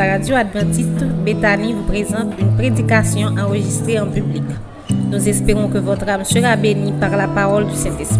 la 0.00 0.12
radio 0.12 0.34
adventiste 0.36 1.04
Bethany 1.26 1.74
vous 1.74 1.82
présente 1.82 2.32
une 2.38 2.56
prédication 2.56 3.36
enregistrée 3.36 4.00
en 4.00 4.06
public. 4.06 4.44
Nous 4.88 5.28
espérons 5.28 5.68
que 5.68 5.76
votre 5.76 6.08
âme 6.08 6.24
sera 6.24 6.56
bénie 6.56 6.92
par 6.92 7.14
la 7.14 7.28
parole 7.28 7.66
du 7.66 7.74
Saint-Esprit. 7.74 8.18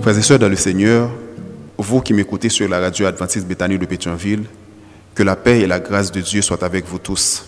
Frères 0.00 0.16
et 0.16 0.22
sœurs 0.22 0.38
dans 0.38 0.48
le 0.48 0.54
Seigneur, 0.54 1.10
vous 1.78 2.00
qui 2.00 2.14
m'écoutez 2.14 2.48
sur 2.48 2.68
la 2.68 2.78
radio 2.78 3.06
adventiste 3.06 3.48
Bethany 3.48 3.76
de 3.76 3.86
Pétionville, 3.86 4.44
que 5.16 5.24
la 5.24 5.34
paix 5.34 5.62
et 5.62 5.66
la 5.66 5.80
grâce 5.80 6.12
de 6.12 6.20
Dieu 6.20 6.42
soient 6.42 6.62
avec 6.62 6.86
vous 6.86 7.00
tous. 7.00 7.44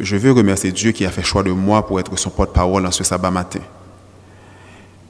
Je 0.00 0.16
veux 0.16 0.32
remercier 0.32 0.72
Dieu 0.72 0.92
qui 0.92 1.04
a 1.04 1.10
fait 1.10 1.22
choix 1.22 1.42
de 1.42 1.52
moi 1.52 1.86
pour 1.86 2.00
être 2.00 2.18
son 2.18 2.30
porte-parole 2.30 2.86
en 2.86 2.90
ce 2.90 3.04
sabbat 3.04 3.30
matin. 3.30 3.60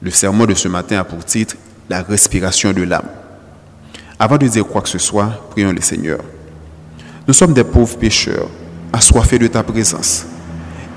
Le 0.01 0.11
sermon 0.11 0.45
de 0.45 0.53
ce 0.53 0.67
matin 0.67 0.99
a 0.99 1.05
pour 1.05 1.23
titre 1.23 1.55
La 1.89 2.01
respiration 2.01 2.73
de 2.73 2.83
l'âme. 2.83 3.07
Avant 4.19 4.37
de 4.37 4.47
dire 4.49 4.67
quoi 4.67 4.81
que 4.81 4.89
ce 4.89 4.97
soit, 4.99 5.47
prions 5.51 5.71
le 5.71 5.79
Seigneur. 5.79 6.19
Nous 7.29 7.33
sommes 7.33 7.53
des 7.53 7.63
pauvres 7.63 7.95
pécheurs, 7.95 8.47
assoiffés 8.91 9.37
de 9.37 9.45
ta 9.45 9.61
présence. 9.61 10.25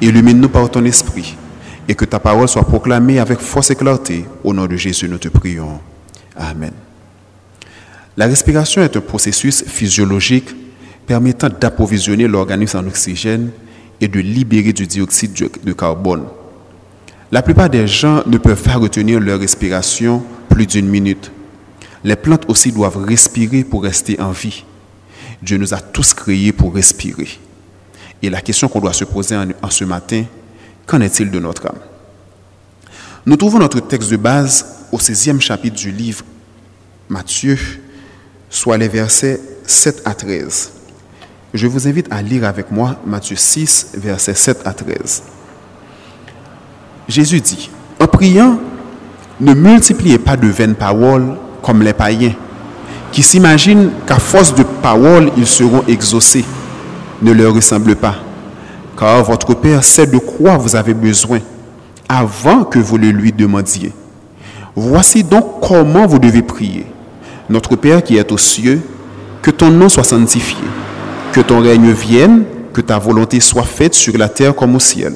Illumine-nous 0.00 0.48
par 0.48 0.70
ton 0.70 0.82
esprit 0.86 1.36
et 1.86 1.94
que 1.94 2.06
ta 2.06 2.18
parole 2.18 2.48
soit 2.48 2.64
proclamée 2.64 3.18
avec 3.18 3.38
force 3.38 3.70
et 3.70 3.74
clarté. 3.74 4.24
Au 4.42 4.54
nom 4.54 4.64
de 4.64 4.74
Jésus, 4.74 5.10
nous 5.10 5.18
te 5.18 5.28
prions. 5.28 5.78
Amen. 6.34 6.72
La 8.16 8.24
respiration 8.28 8.80
est 8.80 8.96
un 8.96 9.02
processus 9.02 9.62
physiologique 9.64 10.48
permettant 11.06 11.50
d'approvisionner 11.50 12.26
l'organisme 12.26 12.78
en 12.78 12.86
oxygène 12.86 13.50
et 14.00 14.08
de 14.08 14.20
libérer 14.20 14.72
du 14.72 14.86
dioxyde 14.86 15.34
de 15.62 15.72
carbone. 15.74 16.24
La 17.30 17.42
plupart 17.42 17.68
des 17.68 17.86
gens 17.86 18.22
ne 18.26 18.38
peuvent 18.38 18.62
pas 18.62 18.76
retenir 18.76 19.20
leur 19.20 19.38
respiration 19.38 20.22
plus 20.48 20.66
d'une 20.66 20.88
minute. 20.88 21.30
Les 22.02 22.16
plantes 22.16 22.48
aussi 22.48 22.72
doivent 22.72 23.04
respirer 23.04 23.64
pour 23.64 23.82
rester 23.82 24.18
en 24.18 24.30
vie. 24.30 24.64
Dieu 25.42 25.58
nous 25.58 25.74
a 25.74 25.80
tous 25.80 26.14
créés 26.14 26.52
pour 26.52 26.74
respirer. 26.74 27.28
Et 28.22 28.30
la 28.30 28.40
question 28.40 28.68
qu'on 28.68 28.80
doit 28.80 28.92
se 28.92 29.04
poser 29.04 29.36
en, 29.36 29.70
ce 29.70 29.84
matin, 29.84 30.24
qu'en 30.86 31.00
est-il 31.00 31.30
de 31.30 31.40
notre 31.40 31.66
âme? 31.66 31.80
Nous 33.26 33.36
trouvons 33.36 33.58
notre 33.58 33.80
texte 33.80 34.10
de 34.10 34.16
base 34.16 34.86
au 34.92 34.98
16e 34.98 35.40
chapitre 35.40 35.76
du 35.76 35.90
livre 35.90 36.24
Matthieu, 37.08 37.58
soit 38.48 38.78
les 38.78 38.88
versets 38.88 39.40
7 39.66 40.02
à 40.04 40.14
13. 40.14 40.72
Je 41.52 41.66
vous 41.66 41.86
invite 41.86 42.06
à 42.10 42.22
lire 42.22 42.44
avec 42.44 42.70
moi 42.70 42.96
Matthieu 43.04 43.36
6, 43.36 43.92
versets 43.94 44.34
7 44.34 44.62
à 44.64 44.72
13. 44.72 45.22
Jésus 47.08 47.40
dit, 47.40 47.70
en 48.00 48.06
priant, 48.06 48.58
ne 49.40 49.54
multipliez 49.54 50.18
pas 50.18 50.36
de 50.36 50.46
vaines 50.46 50.76
paroles 50.76 51.36
comme 51.62 51.82
les 51.82 51.92
païens, 51.92 52.34
qui 53.12 53.22
s'imaginent 53.22 53.90
qu'à 54.06 54.18
force 54.18 54.54
de 54.54 54.62
paroles, 54.62 55.30
ils 55.36 55.46
seront 55.46 55.84
exaucés. 55.86 56.44
Ne 57.20 57.32
leur 57.32 57.54
ressemble 57.54 57.94
pas, 57.94 58.16
car 58.98 59.22
votre 59.22 59.54
Père 59.54 59.84
sait 59.84 60.06
de 60.06 60.18
quoi 60.18 60.56
vous 60.56 60.74
avez 60.74 60.94
besoin 60.94 61.38
avant 62.08 62.64
que 62.64 62.80
vous 62.80 62.98
le 62.98 63.10
lui 63.10 63.30
demandiez. 63.30 63.92
Voici 64.74 65.22
donc 65.22 65.60
comment 65.60 66.06
vous 66.06 66.18
devez 66.18 66.42
prier. 66.42 66.86
Notre 67.48 67.76
Père 67.76 68.02
qui 68.02 68.16
est 68.16 68.32
aux 68.32 68.38
cieux, 68.38 68.80
que 69.40 69.50
ton 69.50 69.70
nom 69.70 69.88
soit 69.88 70.04
sanctifié, 70.04 70.56
que 71.32 71.40
ton 71.40 71.60
règne 71.60 71.92
vienne, 71.92 72.44
que 72.72 72.80
ta 72.80 72.98
volonté 72.98 73.38
soit 73.38 73.62
faite 73.62 73.94
sur 73.94 74.16
la 74.16 74.28
terre 74.28 74.54
comme 74.54 74.74
au 74.74 74.80
ciel. 74.80 75.14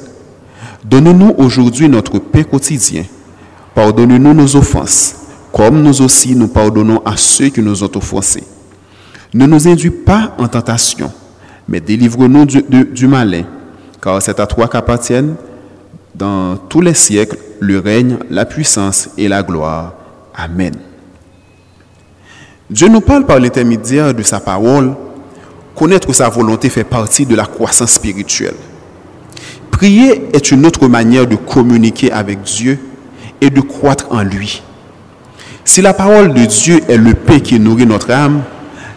Donne-nous 0.85 1.33
aujourd'hui 1.37 1.89
notre 1.89 2.19
paix 2.19 2.43
quotidien. 2.43 3.03
Pardonne-nous 3.73 4.33
nos 4.33 4.55
offenses 4.55 5.26
comme 5.51 5.81
nous 5.81 6.01
aussi 6.01 6.35
nous 6.35 6.47
pardonnons 6.47 7.01
à 7.05 7.17
ceux 7.17 7.49
qui 7.49 7.61
nous 7.61 7.83
ont 7.83 7.91
offensés. 7.95 8.43
Ne 9.33 9.45
nous 9.45 9.67
induis 9.67 9.91
pas 9.91 10.35
en 10.37 10.47
tentation, 10.47 11.11
mais 11.67 11.79
délivre-nous 11.79 12.45
du, 12.45 13.07
malin, 13.07 13.43
car 14.01 14.21
c'est 14.21 14.39
à 14.39 14.47
toi 14.47 14.67
qu'appartiennent 14.67 15.35
dans 16.15 16.55
tous 16.57 16.81
les 16.81 16.93
siècles 16.93 17.37
le 17.59 17.79
règne, 17.79 18.17
la 18.29 18.45
puissance 18.45 19.09
et 19.17 19.27
la 19.27 19.43
gloire. 19.43 19.93
Amen. 20.35 20.73
Dieu 22.69 22.87
nous 22.87 23.01
parle 23.01 23.25
par 23.25 23.39
l'intermédiaire 23.39 24.13
de 24.13 24.23
sa 24.23 24.39
parole. 24.39 24.93
Connaître 25.75 26.11
sa 26.13 26.27
volonté 26.29 26.69
fait 26.69 26.83
partie 26.83 27.25
de 27.25 27.35
la 27.35 27.45
croissance 27.45 27.91
spirituelle. 27.93 28.55
Prier 29.71 30.29
est 30.33 30.51
une 30.51 30.65
autre 30.65 30.87
manière 30.87 31.27
de 31.27 31.35
communiquer 31.35 32.11
avec 32.11 32.41
Dieu 32.41 32.79
et 33.41 33.49
de 33.49 33.61
croître 33.61 34.07
en 34.09 34.23
lui. 34.23 34.63
Si 35.67 35.81
la 35.81 35.93
parole 35.93 36.33
de 36.33 36.45
Dieu 36.45 36.79
est 36.87 36.95
le 36.95 37.13
paix 37.13 37.41
qui 37.41 37.59
nourrit 37.59 37.85
notre 37.85 38.09
âme, 38.09 38.41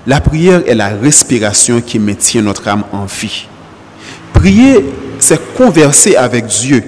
la 0.07 0.21
prière 0.21 0.63
est 0.69 0.77
la 0.77 0.91
respiration 0.91 1.81
qui 1.81 1.99
maintient 1.99 2.43
notre 2.43 2.69
âme 2.69 2.85
en 2.93 3.07
vie. 3.07 3.49
Prier, 4.33 4.77
c'est 5.19 5.53
converser 5.55 6.15
avec 6.15 6.47
Dieu, 6.47 6.85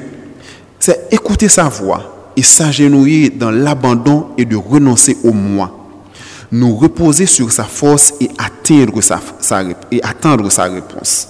c'est 0.78 1.08
écouter 1.10 1.48
sa 1.48 1.64
voix 1.64 2.30
et 2.36 2.44
s'agenouiller 2.44 3.30
dans 3.30 3.50
l'abandon 3.50 4.28
et 4.38 4.44
de 4.44 4.54
renoncer 4.54 5.16
au 5.24 5.32
moi. 5.32 5.76
Nous 6.52 6.76
reposer 6.76 7.26
sur 7.26 7.50
sa 7.50 7.64
force 7.64 8.14
et 8.20 8.30
attendre 8.38 9.00
sa, 10.52 10.62
réponse. 10.68 11.28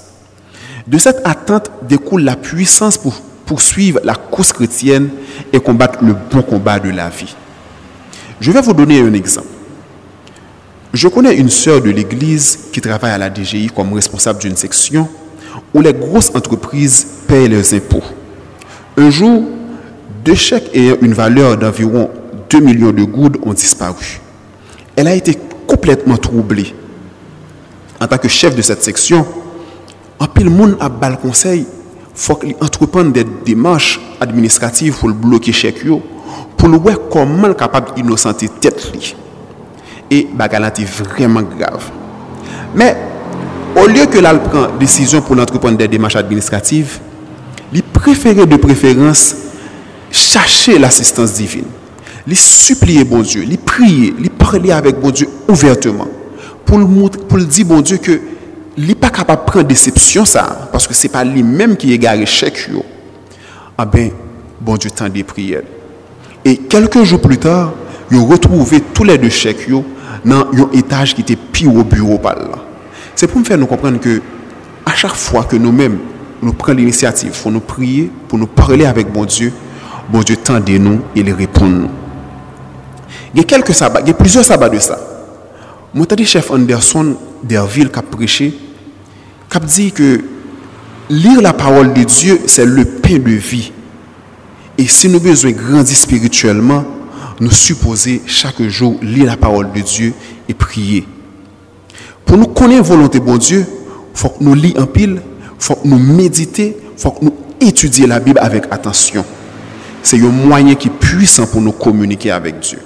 De 0.87 0.99
cette 0.99 1.23
attente 1.25 1.71
découle 1.89 2.23
la 2.23 2.37
puissance 2.37 2.99
pour 2.99 3.15
poursuivre 3.47 3.99
la 4.05 4.15
course 4.15 4.53
chrétienne 4.53 5.09
et 5.55 5.59
combattre 5.59 6.05
le 6.05 6.15
bon 6.31 6.43
combat 6.43 6.79
de 6.79 6.91
la 6.91 7.09
vie. 7.09 7.34
Je 8.42 8.50
vais 8.50 8.60
vous 8.60 8.72
donner 8.72 9.00
un 9.00 9.12
exemple. 9.14 9.47
Je 10.92 11.06
connais 11.06 11.36
une 11.36 11.48
sœur 11.48 11.80
de 11.80 11.91
l'église 11.91 12.58
qui 12.72 12.80
travaille 12.80 13.12
à 13.12 13.19
la 13.19 13.32
DGI 13.32 13.69
comme 13.69 13.92
responsable 13.92 14.41
d'une 14.41 14.56
section 14.56 15.08
où 15.72 15.80
les 15.80 15.92
grosses 15.92 16.32
entreprises 16.34 17.06
payent 17.28 17.48
leurs 17.48 17.72
impôts. 17.72 18.03
Un 18.97 19.10
jour, 19.10 19.44
deux 20.25 20.34
chèques 20.34 20.70
ayant 20.75 20.97
une 21.03 21.14
valeur 21.14 21.56
d'environ 21.56 22.10
2 22.50 22.58
millions 22.58 22.91
de 22.91 23.04
gouttes 23.04 23.38
ont 23.44 23.53
disparu. 23.53 24.20
Elle 24.97 25.06
a 25.06 25.14
été 25.14 25.38
complètement 25.69 26.16
troublée. 26.16 26.74
En 28.00 28.09
tant 28.09 28.19
que 28.19 28.26
chef 28.26 28.56
de 28.56 28.62
cette 28.62 28.82
section, 28.82 29.24
en 30.19 30.26
pile 30.26 30.50
monde 30.50 30.76
a 30.80 30.88
bal 30.88 31.16
conseil, 31.16 31.64
faut 32.12 32.34
qu'il 32.34 32.56
entreprenne 32.60 33.12
des 33.12 33.24
démarches 33.44 34.00
administratives 34.20 34.98
pour 34.98 35.10
bloquer 35.10 35.53
chèque 35.53 35.84
pour 36.56 36.69
le 36.69 36.78
voir 36.78 36.97
comment 37.10 37.53
capable 37.54 37.94
d'innocenter 37.94 38.48
tête 38.48 38.93
Et 40.10 40.28
bagarre 40.32 40.66
est 40.66 40.84
vraiment 40.84 41.43
grave. 41.43 41.91
Mais 42.75 42.97
au 43.76 43.87
lieu 43.87 44.06
que 44.06 44.19
l'al 44.19 44.42
prend 44.42 44.69
décision 44.78 45.22
pour 45.22 45.34
l'entreprendre 45.34 45.76
des 45.78 45.88
démarches 45.88 46.16
administratives, 46.16 46.98
il 47.72 47.82
préférait 47.82 48.47
de 48.47 48.56
préférence 48.56 49.34
chercher 50.10 50.78
l'assistance 50.78 51.32
divine. 51.32 51.65
Il 52.26 52.37
supplier 52.37 53.04
bon 53.04 53.22
Dieu, 53.22 53.44
il 53.48 53.59
prier, 53.59 54.15
il 54.19 54.31
parler 54.31 54.72
avec 54.72 55.00
bon 55.00 55.10
Dieu 55.10 55.28
ouvertement 55.48 56.06
pour 56.65 56.78
le 56.78 56.87
pour 56.87 57.38
le 57.38 57.44
dire 57.44 57.66
bon 57.66 57.81
Dieu 57.81 57.98
que 57.98 58.21
il 58.76 58.87
n'est 58.87 58.94
pas 58.94 59.10
capable 59.10 59.44
de 59.44 59.50
prendre 59.50 59.66
déception 59.66 60.25
ça 60.25 60.69
parce 60.72 60.87
que 60.87 60.94
c'est 60.94 61.09
pas 61.09 61.25
lui-même 61.25 61.76
qui 61.76 61.92
est 61.92 61.98
garé 61.98 62.25
chèque 62.25 62.71
Ah 63.76 63.84
ben 63.84 64.10
bon 64.60 64.76
Dieu 64.76 64.91
tend 64.91 65.09
des 65.09 65.25
prières. 65.25 65.62
Et 66.44 66.56
quelques 66.56 67.03
jours 67.04 67.20
plus 67.20 67.38
tard, 67.38 67.72
ils 68.10 68.19
ont 68.19 68.26
retrouvé 68.26 68.80
tous 68.80 69.04
les 69.04 69.19
deux 69.19 69.30
chèques 69.30 69.69
dans 70.25 70.41
un 70.41 70.70
étage 70.72 71.14
qui 71.14 71.22
était 71.22 71.36
pire 71.36 71.75
au 71.75 71.84
bureau. 71.84 72.20
C'est 73.14 73.26
pour 73.26 73.41
me 73.41 73.44
faire 73.44 73.58
nous 73.58 73.66
comprendre 73.66 74.00
que 74.00 74.20
à 74.84 74.94
chaque 74.94 75.14
fois 75.14 75.44
que 75.44 75.56
nous-mêmes 75.56 75.98
nous 76.42 76.53
prenons 76.53 76.78
l'initiative, 76.78 77.32
faut 77.32 77.50
nous 77.50 77.60
prier, 77.60 78.10
pour 78.28 78.38
nous 78.38 78.48
parler 78.48 78.84
avec 78.84 79.10
bon 79.12 79.25
Dieu, 79.25 79.53
bon 80.10 80.20
Dieu 80.20 80.36
tendez 80.36 80.78
nous 80.78 81.00
et 81.14 81.20
il 81.20 81.32
répond 81.32 81.66
nous. 81.66 81.88
Il 83.32 83.38
y 83.38 83.41
a 83.41 83.44
quelques 83.44 83.72
sabbats, 83.72 84.00
il 84.00 84.09
y 84.09 84.10
a 84.10 84.14
plusieurs 84.14 84.44
sabbats 84.44 84.69
de 84.69 84.78
ça. 84.78 84.98
Mon 85.94 86.04
chef 86.24 86.50
Anderson 86.50 87.16
d'Herville 87.45 87.91
qui 87.91 87.98
a 87.98 88.03
prêché, 88.03 88.59
qui 89.48 89.56
a 89.56 89.60
dit 89.60 89.92
que 89.92 90.21
lire 91.09 91.41
la 91.41 91.53
parole 91.53 91.92
de 91.92 92.03
Dieu, 92.03 92.41
c'est 92.47 92.65
le 92.65 92.84
pain 92.84 93.18
de 93.18 93.30
vie. 93.30 93.72
Et 94.78 94.86
si 94.86 95.09
nous 95.09 95.21
besoin 95.21 95.53
grandir 95.53 95.97
spirituellement, 95.97 96.84
nous 97.41 97.51
supposer 97.51 98.22
chaque 98.27 98.63
jour 98.63 98.98
lire 99.03 99.27
la 99.27 99.36
parole 99.36 99.71
de 99.72 99.80
Dieu 99.80 100.15
et 100.48 100.54
prier. 100.54 101.07
Pour 102.24 102.39
nous 102.39 102.47
connaître 102.47 102.84
volonté 102.84 103.21
bon 103.21 103.36
Dieu, 103.36 103.66
il 103.69 104.19
faut 104.19 104.28
que 104.30 104.45
nous 104.45 104.54
lisions 104.54 104.83
en 104.83 104.86
pile, 104.86 105.21
il 105.21 105.51
faut 105.59 105.74
que 105.74 105.89
nous 105.89 105.98
méditer, 105.98 106.77
il 106.97 107.01
faut 107.01 107.10
que 107.10 107.24
nous 107.24 107.34
étudions 107.60 108.07
la 108.07 108.21
Bible 108.21 108.39
avec 108.41 108.65
attention. 108.71 109.24
C'est 110.03 110.21
un 110.21 110.28
moyen 110.28 110.74
qui 110.74 110.89
est 110.89 110.91
puissant 110.91 111.47
pour 111.47 111.60
nous 111.60 111.72
communiquer 111.72 112.30
avec 112.30 112.60
Dieu. 112.60 112.78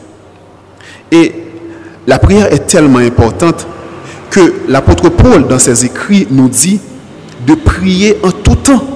Et 1.11 1.33
la 2.07 2.19
prière 2.19 2.53
est 2.53 2.67
tellement 2.67 2.99
importante 2.99 3.67
que 4.31 4.55
l'apôtre 4.69 5.09
Paul, 5.09 5.49
dans 5.49 5.59
ses 5.59 5.85
écrits, 5.85 6.27
nous 6.31 6.49
dit 6.49 6.81
de 7.47 7.55
prier 7.55 8.19
en 8.23 8.31
tout 8.31 8.57
temps. 8.57 8.96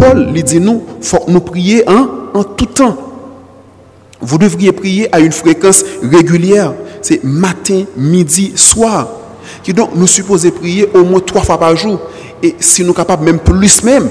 Paul 0.00 0.32
lui 0.32 0.42
dit 0.42 0.60
nous, 0.60 0.82
faut 1.02 1.24
nous 1.28 1.40
prier 1.40 1.86
en, 1.86 2.08
en 2.32 2.42
tout 2.42 2.66
temps. 2.66 2.96
Vous 4.20 4.38
devriez 4.38 4.72
prier 4.72 5.14
à 5.14 5.20
une 5.20 5.32
fréquence 5.32 5.84
régulière. 6.02 6.72
C'est 7.02 7.22
matin, 7.22 7.84
midi, 7.96 8.52
soir. 8.56 9.08
Qui 9.62 9.74
donc 9.74 9.90
nous 9.94 10.06
supposons 10.06 10.50
prier 10.50 10.88
au 10.94 11.04
moins 11.04 11.20
trois 11.20 11.42
fois 11.42 11.58
par 11.58 11.76
jour. 11.76 12.00
Et 12.42 12.54
si 12.58 12.80
nous 12.80 12.88
sommes 12.88 12.96
capables, 12.96 13.24
même 13.24 13.38
plus 13.38 13.82
même. 13.82 14.08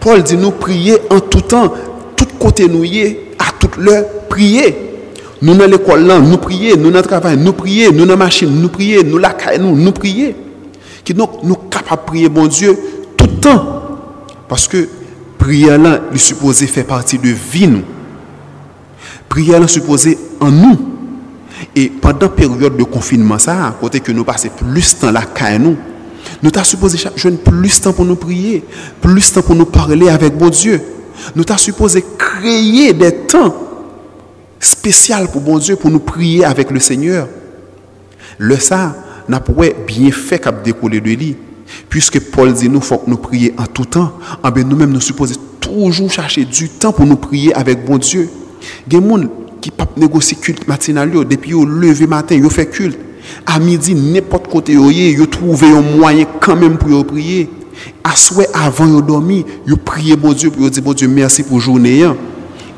Paul 0.00 0.22
dit 0.22 0.36
nous 0.36 0.50
prier 0.50 0.96
en 1.08 1.20
tout 1.20 1.40
temps, 1.40 1.72
tout 2.16 2.26
côté 2.38 2.68
nous 2.68 2.84
y 2.84 3.16
à 3.38 3.52
toute 3.58 3.78
l'heure, 3.78 4.04
prier. 4.28 4.76
Nous 5.40 5.54
dans 5.54 5.66
l'école 5.66 6.04
nous 6.04 6.36
prier, 6.36 6.76
nous 6.76 6.90
dans 6.90 7.02
travail, 7.02 7.36
nous 7.36 7.52
prier, 7.52 7.90
nous 7.90 8.04
dans 8.04 8.12
la 8.12 8.16
machine, 8.16 8.50
nous 8.60 8.68
prier, 8.68 9.02
nous 9.02 9.18
la 9.18 9.34
nous, 9.58 9.76
nous 9.76 9.92
prier. 9.92 10.36
Qui 11.04 11.14
donc 11.14 11.42
nous 11.42 11.54
capables 11.54 12.02
de 12.02 12.06
prier 12.06 12.28
bon 12.28 12.46
Dieu 12.46 12.78
tout 13.16 13.26
le 13.26 13.40
temps. 13.40 13.81
Parce 14.52 14.68
que 14.68 14.86
prière 15.38 15.78
là, 15.78 16.02
il 16.12 16.20
supposé 16.20 16.66
faire 16.66 16.84
partie 16.84 17.16
de 17.16 17.30
vie 17.30 17.66
nous. 17.66 17.84
Prière 19.26 19.58
là 19.58 19.66
supposé 19.66 20.18
en 20.40 20.50
nous. 20.50 20.78
Et 21.74 21.88
pendant 21.88 22.26
la 22.26 22.28
période 22.28 22.76
de 22.76 22.84
confinement, 22.84 23.38
ça, 23.38 23.74
côté 23.80 24.00
que 24.00 24.12
nous 24.12 24.24
passons 24.24 24.50
plus 24.50 24.94
de 24.94 25.00
temps 25.00 25.10
là 25.10 25.22
qu'à 25.22 25.58
nous, 25.58 25.78
nous 26.42 26.50
supposé 26.64 26.98
jouer 27.16 27.32
plus 27.32 27.78
de 27.78 27.82
temps 27.82 27.94
pour 27.94 28.04
nous 28.04 28.14
prier, 28.14 28.62
plus 29.00 29.30
de 29.30 29.34
temps 29.36 29.40
pour 29.40 29.54
nous 29.54 29.64
parler 29.64 30.10
avec 30.10 30.36
bon 30.36 30.50
Dieu. 30.50 30.82
Nous 31.34 31.44
t'as 31.44 31.56
supposé 31.56 32.04
créer 32.18 32.92
des 32.92 33.24
temps 33.24 33.56
spéciaux 34.60 35.28
pour 35.32 35.40
bon 35.40 35.56
Dieu, 35.56 35.76
pour 35.76 35.90
nous 35.90 36.00
prier 36.00 36.44
avec 36.44 36.70
le 36.70 36.78
Seigneur. 36.78 37.26
Le 38.36 38.58
ça, 38.58 38.94
n'a 39.30 39.40
pas 39.40 39.54
bien 39.86 40.10
fait 40.10 40.38
qu'à 40.38 40.52
décoller 40.52 41.00
de 41.00 41.08
lui. 41.08 41.36
Puisque 41.88 42.20
Paul 42.20 42.52
dit 42.52 42.68
nous, 42.68 42.80
faut 42.80 42.98
que 42.98 43.10
nous 43.10 43.16
prions 43.16 43.52
en 43.58 43.66
tout 43.66 43.84
temps. 43.84 44.12
En 44.32 44.38
ah 44.42 44.50
ben, 44.50 44.66
nous-mêmes, 44.66 44.92
nous 44.92 45.00
supposons 45.00 45.34
toujours 45.60 46.10
chercher 46.10 46.44
du 46.44 46.68
temps 46.68 46.92
pour 46.92 47.06
nous 47.06 47.16
prier 47.16 47.54
avec 47.54 47.84
bon 47.84 47.98
Dieu. 47.98 48.28
Il 48.86 48.92
y 48.92 48.96
a 48.96 49.00
des 49.00 49.08
gens 49.08 49.28
qui 49.60 49.70
peuvent 49.70 49.86
négocier 49.96 50.36
culte 50.36 50.66
matinal, 50.66 51.10
depuis 51.10 51.52
le 51.52 51.64
lever 51.64 52.06
matin, 52.06 52.34
ils 52.34 52.50
fait 52.50 52.66
culte. 52.66 52.98
À 53.46 53.58
midi, 53.60 53.94
n'importe 53.94 54.48
côté, 54.48 54.72
ils 54.72 55.26
trouvent 55.28 55.64
un 55.64 55.80
moyen 55.80 56.26
quand 56.40 56.56
même 56.56 56.76
pour 56.76 57.06
prier. 57.06 57.48
À 58.04 58.14
souhait, 58.16 58.48
avant 58.52 58.86
de 58.86 59.00
dormir, 59.00 59.44
ils 59.66 59.76
prient 59.76 60.16
bon 60.16 60.32
Dieu, 60.32 60.50
pour 60.50 60.68
dire 60.68 60.82
bon 60.82 60.92
Dieu, 60.92 61.08
merci 61.08 61.42
pour 61.42 61.60
journée. 61.60 62.02
Hein. 62.02 62.16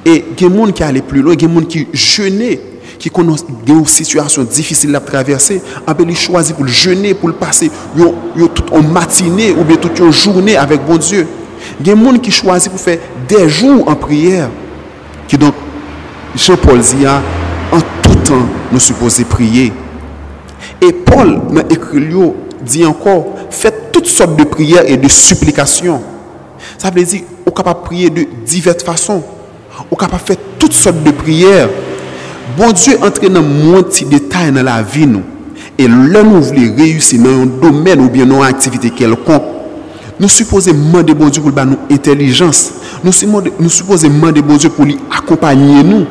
Et 0.05 0.25
il 0.39 0.43
y 0.43 0.47
a 0.47 0.49
des 0.49 0.57
gens 0.57 0.71
qui 0.71 0.83
allaient 0.83 1.03
plus 1.03 1.23
loin, 1.23 1.35
il 1.35 1.43
y 1.43 1.45
a 1.45 1.49
des 1.49 1.55
gens 1.55 1.67
qui 1.67 1.87
jeûnaient 1.93 2.61
qui 3.05 3.11
connaissent 3.11 3.45
une 3.67 3.85
situation 3.85 4.45
difficile 4.45 4.97
à 4.97 5.01
traverser, 5.01 5.61
ils 6.09 6.17
choisi 6.17 6.55
pour 6.55 6.65
le 6.65 6.71
jeûner, 6.71 7.13
pour 7.13 7.29
le 7.29 7.35
passer 7.35 7.71
toute 7.95 8.71
une 8.75 8.91
matinée 8.91 9.51
ou 9.51 9.63
bien 9.63 9.77
toute 9.77 9.99
une 9.99 10.11
journée 10.11 10.57
avec 10.57 10.83
bon 10.87 10.97
Dieu. 10.97 11.27
Il 11.81 11.87
y 11.87 11.91
a 11.91 11.95
des 11.95 12.03
gens 12.03 12.17
qui 12.17 12.31
choisissent 12.31 12.71
pour 12.71 12.81
faire 12.81 12.99
des 13.29 13.47
jours 13.47 13.87
en 13.87 13.95
prière. 13.95 14.49
Qui 15.29 15.37
donc, 15.37 15.53
Jean-Paul 16.35 16.79
dit, 16.79 17.07
en 17.07 17.81
tout 18.01 18.15
temps, 18.25 18.47
nous 18.73 18.81
supposons 18.81 19.25
prier. 19.25 19.71
Et 20.81 20.93
Paul, 20.95 21.43
dans 21.51 21.63
l'écrit, 21.69 22.33
dit 22.63 22.87
encore, 22.87 23.27
faites 23.51 23.93
toutes 23.93 24.07
sortes 24.07 24.35
de 24.35 24.45
prières 24.45 24.89
et 24.89 24.97
de 24.97 25.09
supplications. 25.09 26.01
Ça 26.79 26.91
veut 26.91 27.03
dire, 27.03 27.21
on 27.45 27.51
est 27.51 27.55
capable 27.55 27.81
de 27.81 27.85
prier 27.85 28.09
de 28.09 28.27
diverses 28.47 28.83
façons. 28.83 29.23
On 29.91 29.95
est 29.95 30.01
capable 30.01 30.23
de 30.23 30.27
faire 30.27 30.37
toutes 30.59 30.73
sortes 30.73 31.03
de 31.03 31.11
prières. 31.11 31.69
Bon 32.59 32.75
Diyo 32.77 32.99
entre 33.07 33.31
nan 33.33 33.47
moun 33.47 33.87
ti 33.89 34.05
detay 34.09 34.51
nan 34.53 34.69
la 34.69 34.81
vi 34.83 35.07
nou. 35.09 35.25
E 35.81 35.89
lè 35.89 36.23
nou 36.23 36.43
vle 36.45 36.69
reyusi 36.77 37.19
nan 37.23 37.41
yon 37.41 37.55
domen 37.63 38.05
ou 38.05 38.13
bien 38.13 38.29
nan 38.29 38.45
aktivite 38.47 38.93
kelkonk. 38.95 39.51
Nou 40.21 40.31
suppose 40.31 40.75
mande 40.77 41.17
bon 41.17 41.33
Diyo 41.33 41.43
pou 41.43 41.53
li 41.53 41.57
ba 41.57 41.65
nou 41.69 41.89
intelijans. 41.93 42.69
Nou, 43.03 43.11
nou 43.13 43.73
suppose 43.73 44.11
mande 44.13 44.45
bon 44.45 44.61
Diyo 44.61 44.75
pou 44.77 44.87
li 44.89 44.99
akompanyen 45.15 45.89
nou. 45.89 46.05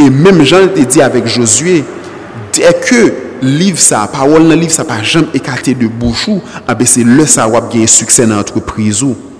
E 0.00 0.08
menm 0.12 0.42
jan 0.44 0.72
te 0.74 0.84
di 0.88 1.04
avèk 1.04 1.28
Josue, 1.36 1.78
dè 2.56 2.72
ke 2.82 3.04
liv 3.44 3.78
sa, 3.80 4.06
parol 4.12 4.48
nan 4.48 4.58
liv 4.60 4.72
sa 4.72 4.84
pa 4.88 4.98
jam 5.04 5.28
ekate 5.36 5.76
de 5.76 5.88
bouchou, 5.88 6.42
abè 6.68 6.88
se 6.88 7.04
lè 7.04 7.24
sa 7.28 7.46
wap 7.52 7.70
genye 7.72 7.88
suksè 7.88 8.26
nan 8.28 8.40
entreprise 8.42 9.04
ou. 9.06 9.16
Ah 9.16 9.32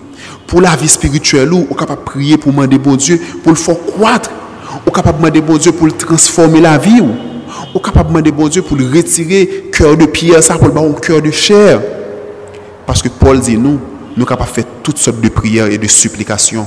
pou 0.47 0.63
la 0.63 0.77
vi 0.79 0.89
spirituel 0.89 1.53
ou, 1.53 1.67
ou 1.67 1.79
kapap 1.79 2.05
priye 2.07 2.39
pou 2.41 2.55
mande 2.55 2.79
bon 2.83 2.99
Diyo, 2.99 3.19
pou 3.43 3.55
l'fò 3.55 3.75
kwadre. 3.75 4.46
Ou 4.87 4.91
capable 4.91 5.19
de 5.19 5.23
demander 5.23 5.41
bon 5.41 5.57
Dieu 5.59 5.73
pour 5.73 5.95
transformer 5.97 6.61
la 6.61 6.79
vie 6.79 7.01
ou, 7.01 7.11
ou 7.75 7.79
capable 7.81 8.09
de 8.09 8.13
demander 8.13 8.33
bon 8.33 8.49
Dieu 8.49 8.63
pour 8.63 8.79
retirer 8.79 9.71
cœur 9.73 9.97
de 9.97 10.07
pierre 10.07 10.43
ça 10.43 10.57
pour 10.57 10.69
le 10.69 10.79
un 10.79 10.93
cœur 10.95 11.21
de 11.21 11.31
chair? 11.31 11.81
Parce 12.87 13.03
que 13.03 13.09
Paul 13.09 13.41
dit 13.41 13.57
nous, 13.57 13.81
nous 14.17 14.25
capables 14.25 14.49
de 14.49 14.55
faire 14.55 14.65
toutes 14.83 14.99
sortes 14.99 15.21
de 15.21 15.29
prières 15.29 15.67
et 15.67 15.79
de 15.79 15.87
supplications. 15.87 16.67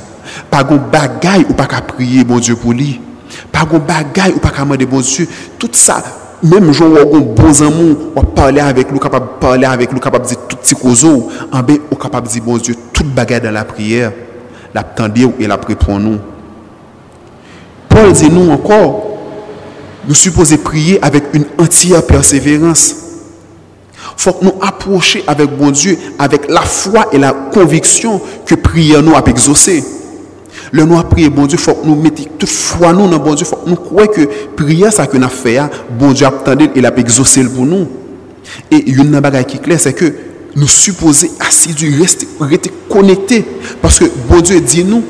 Pas 0.50 0.64
de 0.64 0.78
bagaille 0.78 1.46
ou 1.50 1.54
pas 1.54 1.66
qu'à 1.66 1.82
prier 1.82 2.24
bon 2.24 2.40
Dieu 2.40 2.56
pour 2.56 2.74
lui. 2.74 3.00
Pas 3.52 3.66
de 3.66 3.80
bagaille 3.80 4.34
ou 4.36 4.40
pas 4.40 4.50
qu'à 4.50 4.64
demander 4.64 4.86
bon 4.86 5.00
Dieu. 5.00 5.28
Tout 5.58 5.70
ça, 5.72 6.04
même 6.44 6.72
jour 6.72 6.90
où 6.90 7.16
on 7.16 7.20
bon 7.20 7.64
amour, 7.64 7.98
on 8.16 8.24
parler 8.24 8.62
avec 8.62 8.92
nous, 8.92 9.00
capable 9.00 9.28
de 9.28 9.40
parler 9.40 9.66
avec 9.66 9.92
nous, 9.92 10.00
capable 10.00 10.26
de 10.26 10.30
dire 10.30 10.48
tout 10.48 10.58
petit 10.58 10.76
cozo, 10.76 11.30
en 11.52 11.64
ben, 11.64 11.78
on 11.92 11.96
capable 11.96 12.28
de 12.28 12.34
dire 12.34 12.44
bon 12.44 12.58
Dieu, 12.58 12.76
toute 12.94 13.08
bagaille 13.08 13.42
dans 13.42 13.52
la 13.52 13.66
prière, 13.66 14.12
l'attendre 14.74 15.32
et 15.40 15.48
la 15.48 15.58
pour 15.58 16.00
nous. 16.00 16.20
Paul 18.00 18.14
dit 18.14 18.30
nous 18.30 18.50
encore, 18.50 19.04
nous 20.08 20.16
supposons 20.16 20.56
prier 20.58 21.04
avec 21.04 21.24
une 21.34 21.44
entière 21.58 22.06
persévérance. 22.06 22.96
Faut 24.16 24.32
que 24.32 24.46
nous 24.46 24.54
approchions 24.62 25.22
avec 25.28 25.50
bon 25.58 25.70
Dieu, 25.72 25.98
avec 26.18 26.50
la 26.50 26.62
foi 26.62 27.10
et 27.12 27.18
la 27.18 27.34
conviction 27.34 28.22
que 28.46 28.56
prière 28.56 29.04
nous 29.04 29.16
a 29.16 29.24
exaucé. 29.28 29.84
Le 30.72 30.86
nous 30.86 30.98
a 30.98 31.04
prié, 31.04 31.30
bon 31.30 31.46
Dieu, 31.46 31.58
faut 31.58 31.74
que 31.74 31.86
nous 31.86 31.96
mettions 31.96 32.30
toute 32.38 32.50
foi 32.50 32.94
nous 32.94 33.10
dans 33.10 33.20
bon 33.20 33.34
Dieu. 33.34 33.46
Faut 33.46 33.58
que 33.58 33.70
nous 33.70 33.76
croyons 33.76 34.12
que 34.12 34.22
prière, 34.56 34.94
ça 34.94 35.06
que 35.06 35.18
nous 35.18 35.28
fait, 35.28 35.58
hein, 35.58 35.70
bon 36.00 36.14
Dieu 36.14 36.26
a 36.26 36.30
attendu 36.30 36.70
et 36.76 36.86
a 36.86 36.98
exaucé 36.98 37.44
pour 37.44 37.66
nous. 37.66 37.86
Et 38.72 38.92
une 38.92 39.12
chose 39.14 39.46
qui 39.46 39.58
est 39.58 39.62
claire, 39.62 39.80
c'est 39.80 39.94
que 39.94 40.14
nous 40.56 40.68
supposons 40.70 41.28
assidus, 41.40 42.00
rester, 42.00 42.28
rester 42.40 42.72
connectés. 42.88 43.46
Parce 43.82 44.00
que 44.00 44.06
bon 44.30 44.40
Dieu 44.40 44.62
dit 44.62 44.86
nous, 44.86 45.04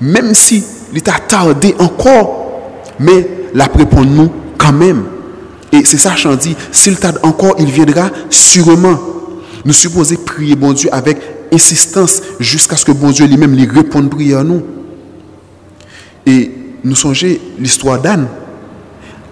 même 0.00 0.34
si 0.34 0.64
il 0.94 1.02
t'a 1.02 1.18
tardé 1.18 1.74
encore, 1.80 2.70
mais 3.00 3.28
la 3.52 3.64
répond 3.64 4.04
nous 4.04 4.30
quand 4.56 4.72
même. 4.72 5.04
Et 5.72 5.84
c'est 5.84 5.98
ça, 5.98 6.14
j'en 6.14 6.36
dis, 6.36 6.54
s'il 6.70 6.96
tarde 6.98 7.18
encore, 7.24 7.56
il 7.58 7.66
viendra 7.66 8.10
sûrement. 8.30 8.98
Nous 9.64 9.72
supposons 9.72 10.14
prier 10.24 10.54
bon 10.54 10.72
Dieu 10.72 10.88
avec 10.92 11.18
insistance 11.52 12.22
jusqu'à 12.38 12.76
ce 12.76 12.84
que 12.84 12.92
bon 12.92 13.10
Dieu 13.10 13.26
lui-même 13.26 13.56
lui 13.56 13.66
réponde 13.66 14.08
prière 14.08 14.38
à 14.38 14.44
nous. 14.44 14.62
Et 16.26 16.52
nous 16.84 16.94
songez 16.94 17.40
l'histoire 17.58 18.00
d'Anne. 18.00 18.28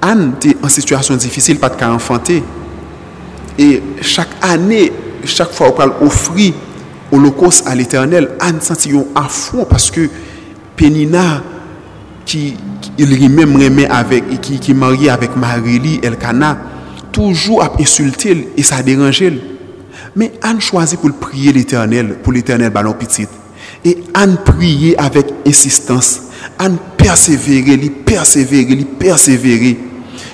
Anne 0.01 0.33
était 0.37 0.57
en 0.65 0.69
situation 0.69 1.15
difficile, 1.15 1.61
pas 1.61 1.69
de 1.69 1.77
cas. 1.77 1.97
Et 3.57 3.83
chaque 4.01 4.31
année, 4.41 4.93
chaque 5.25 5.53
fois 5.53 5.71
qu'on 5.71 6.07
offrir 6.07 6.55
l'Holocauste 7.13 7.69
à 7.69 7.75
l'éternel, 7.77 8.31
Anne 8.41 8.61
sentit 8.61 8.91
un 8.91 9.05
affront 9.15 9.65
parce 9.65 9.93
que 9.93 10.09
Pénina 10.75 11.43
qui 12.25 12.57
il 12.99 13.31
même 13.31 13.57
remet 13.57 13.87
avec 13.87 14.41
qui 14.41 14.59
qui 14.59 14.75
marié 14.75 15.11
avec 15.11 15.37
Marie 15.37 16.01
Elkana 16.03 16.59
toujours 17.11 17.63
a 17.63 17.73
insulté 17.79 18.49
et 18.57 18.63
ça 18.63 18.83
dérangeait 18.83 19.33
mais 20.15 20.33
Anne 20.43 20.61
choisit 20.61 21.01
pour 21.01 21.13
prier 21.13 21.53
l'Éternel 21.53 22.17
pour 22.23 22.33
l'Éternel 22.33 22.71
ballon 22.71 22.93
petit. 22.93 23.27
Et 23.85 23.99
Anne 24.15 24.37
priait 24.45 24.97
avec 24.99 25.27
insistance. 25.47 26.23
Anne 26.59 26.77
persévérait 26.97 27.77
lui 27.77 27.91
persévérait 27.91 28.75
lui 28.75 28.85
persévérait 28.85 29.77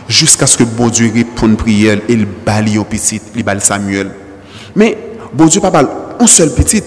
jusqu'à 0.08 0.46
ce 0.46 0.58
que 0.58 0.64
bon 0.64 0.88
Dieu 0.88 1.10
réponde 1.14 1.56
prière 1.56 1.98
et 2.08 2.12
il 2.12 2.26
balie 2.26 2.78
au 2.78 2.84
petit 2.84 3.20
il 3.34 3.44
balle 3.44 3.60
Samuel. 3.60 4.10
Mais 4.74 4.96
bon 5.32 5.46
Dieu 5.46 5.60
pas 5.60 5.70
balle 5.70 5.88
un 6.18 6.26
seul 6.26 6.52
petit. 6.54 6.82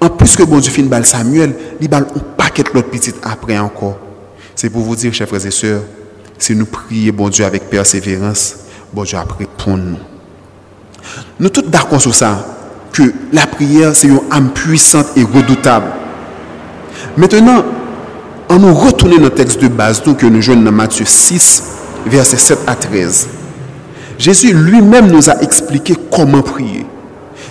En 0.00 0.08
plus 0.08 0.34
que 0.34 0.42
bon 0.42 0.58
Dieu 0.58 0.72
finit 0.72 0.88
balle 0.88 1.06
Samuel 1.06 1.54
il 1.80 1.88
balle 1.88 2.06
un 2.14 2.20
paquet 2.36 2.64
l'autre 2.74 2.88
petit 2.88 3.12
après 3.22 3.58
encore 3.58 3.98
c'est 4.60 4.68
pour 4.68 4.82
vous 4.82 4.94
dire, 4.94 5.14
chers 5.14 5.26
frères 5.26 5.46
et 5.46 5.50
sœurs, 5.50 5.80
si 6.38 6.54
nous 6.54 6.66
prions, 6.66 7.14
bon 7.14 7.30
Dieu, 7.30 7.46
avec 7.46 7.70
persévérance, 7.70 8.56
bon 8.92 9.04
Dieu 9.04 9.16
après 9.16 9.46
pour 9.56 9.74
nous. 9.74 9.96
Nous 11.38 11.48
tous 11.48 11.62
d'accord 11.62 11.98
sur 11.98 12.14
ça, 12.14 12.46
que 12.92 13.10
la 13.32 13.46
prière, 13.46 13.96
c'est 13.96 14.08
une 14.08 14.20
âme 14.30 14.50
puissante 14.52 15.06
et 15.16 15.22
redoutable. 15.22 15.86
Maintenant, 17.16 17.64
on 18.50 18.58
nous 18.58 18.74
retourne 18.74 19.16
dans 19.16 19.22
le 19.22 19.30
texte 19.30 19.62
de 19.62 19.68
base 19.68 20.02
que 20.02 20.26
nous 20.26 20.42
jouons 20.42 20.60
dans 20.60 20.70
Matthieu 20.70 21.06
6, 21.06 21.62
versets 22.04 22.36
7 22.36 22.58
à 22.66 22.74
13. 22.74 23.28
Jésus 24.18 24.52
lui-même 24.52 25.10
nous 25.10 25.30
a 25.30 25.40
expliqué 25.40 25.94
comment 26.10 26.42
prier. 26.42 26.84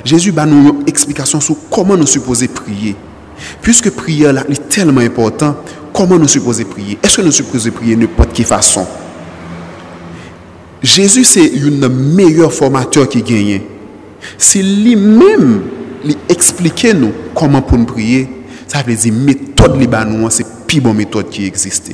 Jésus 0.06 0.32
a 0.38 0.46
nous 0.46 0.82
une 0.82 0.88
explication 0.88 1.42
sur 1.42 1.56
comment 1.72 1.98
nous 1.98 2.06
supposer 2.06 2.48
prier. 2.48 2.96
Puisque 3.64 3.90
prière 3.90 4.32
là, 4.32 4.44
est 4.48 4.70
tellement 4.70 5.02
important, 5.02 5.56
comment 6.00 6.18
nous 6.18 6.30
supposons 6.30 6.64
prier? 6.64 6.98
Est-ce 7.04 7.18
que 7.18 7.22
nous 7.24 7.32
supposons 7.32 7.72
prier 7.72 7.94
de 7.98 8.02
n'importe 8.02 8.32
quelle 8.32 8.46
façon? 8.46 8.88
Jésus, 10.82 11.26
c'est 11.26 11.46
une 11.46 11.90
meilleure 11.90 12.54
formateur 12.54 13.10
qui 13.10 13.22
gagne. 13.22 13.60
C'est 14.38 14.62
lui-même 14.62 15.64
qui 16.06 16.18
explique 16.30 16.88
nous 16.96 17.12
comment 17.36 17.62
pour 17.62 17.78
nous 17.78 17.84
prier. 17.84 18.30
Ça 18.66 18.82
veut 18.82 18.96
dire 18.96 19.12
méthode 19.14 19.78
Libanon, 19.78 20.30
c'est 20.30 20.44
la 20.44 20.50
plus 20.66 20.80
bonne 20.80 20.96
méthode 20.96 21.30
qui 21.30 21.46
existe. 21.46 21.92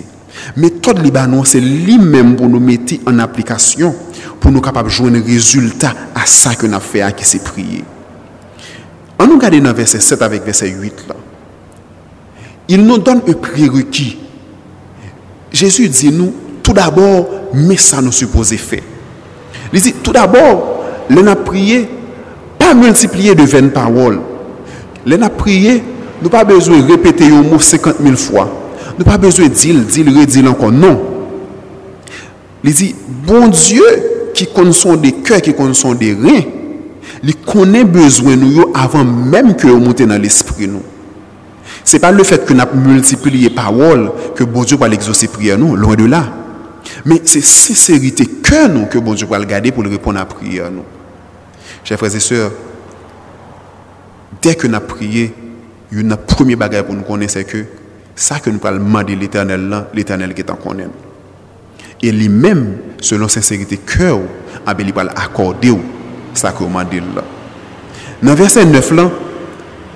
Méthode 0.56 1.04
Libanon, 1.04 1.44
c'est 1.44 1.60
lui-même 1.60 2.36
pour 2.36 2.48
nous 2.48 2.60
mettre 2.60 2.94
en 3.08 3.18
application 3.18 3.96
pour 4.40 4.52
nous 4.52 4.62
capables 4.62 4.90
de 4.90 4.94
jouer 4.94 5.10
un 5.18 5.24
résultat 5.24 5.96
à 6.14 6.28
ça 6.28 6.54
que 6.54 6.68
nous 6.68 6.76
avons 6.76 6.86
fait, 6.86 7.16
qui 7.16 7.26
c'est 7.26 7.44
prier. 7.44 7.84
On 9.18 9.26
nous 9.26 9.38
regarde 9.38 9.60
dans 9.62 9.74
verset 9.74 10.00
7 10.00 10.22
avec 10.22 10.46
verset 10.46 10.70
8 10.70 11.06
là. 11.08 11.16
Il 12.68 12.86
nous 12.86 12.98
donne 12.98 13.22
un 13.28 13.34
prérequis. 13.34 14.18
Jésus 15.52 15.88
dit 15.88 16.12
nous, 16.12 16.34
tout 16.64 16.74
d'abord, 16.74 17.28
mais 17.54 17.78
ça 17.78 18.02
nous 18.02 18.12
suppose 18.12 18.54
faire. 18.56 18.82
Il 19.72 19.82
dit, 19.82 19.94
tout 19.94 20.12
d'abord, 20.12 20.84
l'on 21.10 21.28
a 21.28 21.36
prié, 21.36 21.88
pas 22.58 22.74
multiplier 22.74 23.36
de 23.36 23.44
20 23.44 23.70
paroles. 23.70 24.20
L'on 25.06 25.22
a 25.22 25.30
prié, 25.30 25.84
nous 26.22 26.30
pas 26.30 26.44
besoin 26.44 26.80
de 26.80 26.92
répéter 26.92 27.28
un 27.28 27.44
mot 27.44 27.60
50 27.60 27.98
000 28.02 28.16
fois. 28.16 28.50
Nous 28.98 29.06
pas 29.06 29.18
besoin 29.18 29.48
de 29.48 29.54
dire, 29.54 29.76
dire, 29.76 30.06
redire 30.08 30.50
encore. 30.50 30.72
Non. 30.72 31.00
Il 32.64 32.74
dit, 32.74 32.96
bon 33.26 33.48
Dieu 33.48 33.84
qui 34.34 34.48
connaît 34.48 34.98
des 34.98 35.12
cœurs, 35.14 35.42
qui 35.42 35.54
connaît 35.54 35.96
des 35.96 36.14
reins, 36.14 36.44
il 37.24 37.36
connaît 37.36 37.84
besoin 37.84 38.36
nous 38.36 38.72
avant 38.74 39.06
même 39.06 39.56
que 39.56 39.68
nous 39.68 39.80
montions 39.80 40.08
dans 40.08 40.22
l'esprit 40.22 40.68
nous. 40.68 40.82
Ce 41.86 41.96
n'est 41.96 42.00
pas 42.00 42.12
le 42.12 42.24
fait 42.24 42.44
que 42.44 42.54
nous 42.54 42.62
avons 42.62 42.78
multiplié 42.78 43.52
paroles 43.52 44.12
que 44.36 44.44
bon 44.44 44.64
Dieu 44.64 44.76
va 44.76 44.88
l'exaucer 44.88 45.28
prière 45.28 45.58
nous, 45.58 45.76
loin 45.76 45.96
de 45.96 46.06
là. 46.06 46.26
Mais 47.06 47.22
c'est 47.26 47.42
sincérité 47.42 48.26
que 48.26 48.68
nous 48.68 48.88
que 48.88 48.98
bon 48.98 49.14
Dieu 49.14 49.28
va 49.28 49.38
le 49.38 49.46
garder 49.46 49.72
pour 49.72 49.84
répondre 49.84 50.18
à 50.18 50.22
la 50.22 50.26
prière 50.26 50.72
nous. 50.72 50.84
Chers 51.84 52.00
frères 52.00 52.16
et 52.16 52.20
sœurs, 52.20 52.52
dès 54.42 54.56
que 54.56 54.66
nous 54.66 54.76
avons 54.76 54.88
prié, 54.88 55.32
une 55.92 56.16
première 56.18 56.58
bagage 56.58 56.84
pour 56.84 56.96
nous 56.96 57.04
connaître, 57.04 57.34
c'est 57.34 57.44
que 57.46 57.64
ça 58.16 58.40
que 58.40 58.50
nous 58.50 58.60
allons 58.64 58.78
demander 58.78 59.16
l'éternel 59.16 59.86
l'éternel 59.94 60.34
qui 60.34 60.42
est 60.42 60.50
en 60.50 60.56
connaît. 60.56 60.88
Et 62.02 62.12
lui-même, 62.12 62.78
selon 63.00 63.28
sincérité 63.28 63.78
cœur, 63.78 64.20
il 64.80 64.94
va 64.94 65.02
accorder 65.16 65.72
ça 66.34 66.52
que 66.52 66.64
nous 66.64 66.70
demandons. 66.70 67.22
Dans 68.24 68.34
verset 68.34 68.66
9 68.66 68.92
là, 68.92 69.12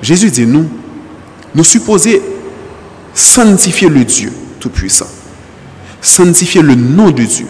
Jésus 0.02 0.30
dit 0.30 0.46
nous, 0.46 0.70
nous 1.56 1.64
supposons 1.64 2.20
sanctifier 3.14 3.90
le 3.90 4.04
Dieu 4.06 4.32
Tout-Puissant. 4.60 5.08
Sanctifier 6.02 6.62
le 6.62 6.76
nom 6.76 7.12
de 7.12 7.24
Dieu. 7.24 7.48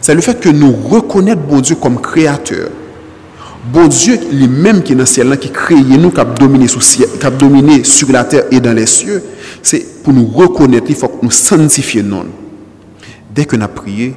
C'est 0.00 0.14
le 0.14 0.20
fait 0.20 0.38
que 0.38 0.48
nous 0.48 0.72
reconnaissons 0.72 1.40
bon 1.48 1.60
Dieu 1.60 1.76
comme 1.76 2.00
créateur. 2.00 2.68
Bon 3.72 3.88
Dieu 3.88 4.18
lui-même 4.30 4.82
qui 4.82 4.92
est 4.92 4.94
dans 4.94 5.02
le 5.02 5.06
ciel, 5.06 5.36
qui 5.38 5.50
crée 5.50 5.74
nous, 5.74 6.10
qui 6.10 6.20
a 6.20 6.24
dominé 6.24 6.68
sur, 7.82 8.12
la 8.12 8.24
terre 8.24 8.44
et 8.52 8.60
dans 8.60 8.72
les 8.72 8.86
cieux, 8.86 9.24
c'est 9.62 10.02
pour 10.04 10.12
nous 10.12 10.26
reconnaître, 10.26 10.86
il 10.88 10.94
faut 10.94 11.08
que 11.08 11.24
nous 11.24 11.30
sanctifions 11.32 12.02
le 12.02 12.08
nom. 12.08 12.26
Dès 13.34 13.44
que 13.44 13.56
nous 13.56 13.64
avons 13.64 13.74
prié, 13.74 14.14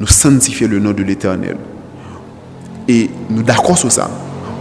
nous 0.00 0.08
sanctifions 0.08 0.66
le 0.66 0.80
nom 0.80 0.92
de 0.92 1.04
l'Éternel. 1.04 1.56
Et 2.88 3.08
nous 3.30 3.42
d'accord 3.42 3.78
sur 3.78 3.92
ça. 3.92 4.10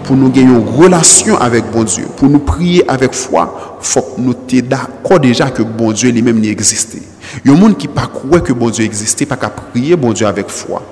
Pour 0.03 0.15
nous 0.15 0.29
gagner 0.29 0.51
une 0.51 0.67
relation 0.67 1.37
avec 1.37 1.71
bon 1.71 1.83
Dieu, 1.83 2.05
pour 2.15 2.29
nous 2.29 2.39
prier 2.39 2.87
avec 2.87 3.13
foi, 3.13 3.66
faut 3.81 4.15
nous 4.17 4.35
d'accord 4.63 5.19
déjà 5.19 5.49
que 5.49 5.61
bon 5.61 5.91
Dieu 5.91 6.11
lui-même 6.11 6.39
n'existe. 6.39 6.97
Il 7.45 7.51
y 7.51 7.53
a 7.53 7.55
des 7.55 7.61
gens 7.61 7.73
qui 7.73 7.87
ne 7.87 7.93
croient 7.93 8.41
que 8.41 8.53
bon 8.53 8.69
Dieu 8.69 8.85
existait, 8.85 9.25
pas 9.25 9.37
qu'à 9.37 9.49
prier 9.49 9.95
bon 9.95 10.13
Dieu 10.13 10.25
avec 10.25 10.49
foi. 10.49 10.83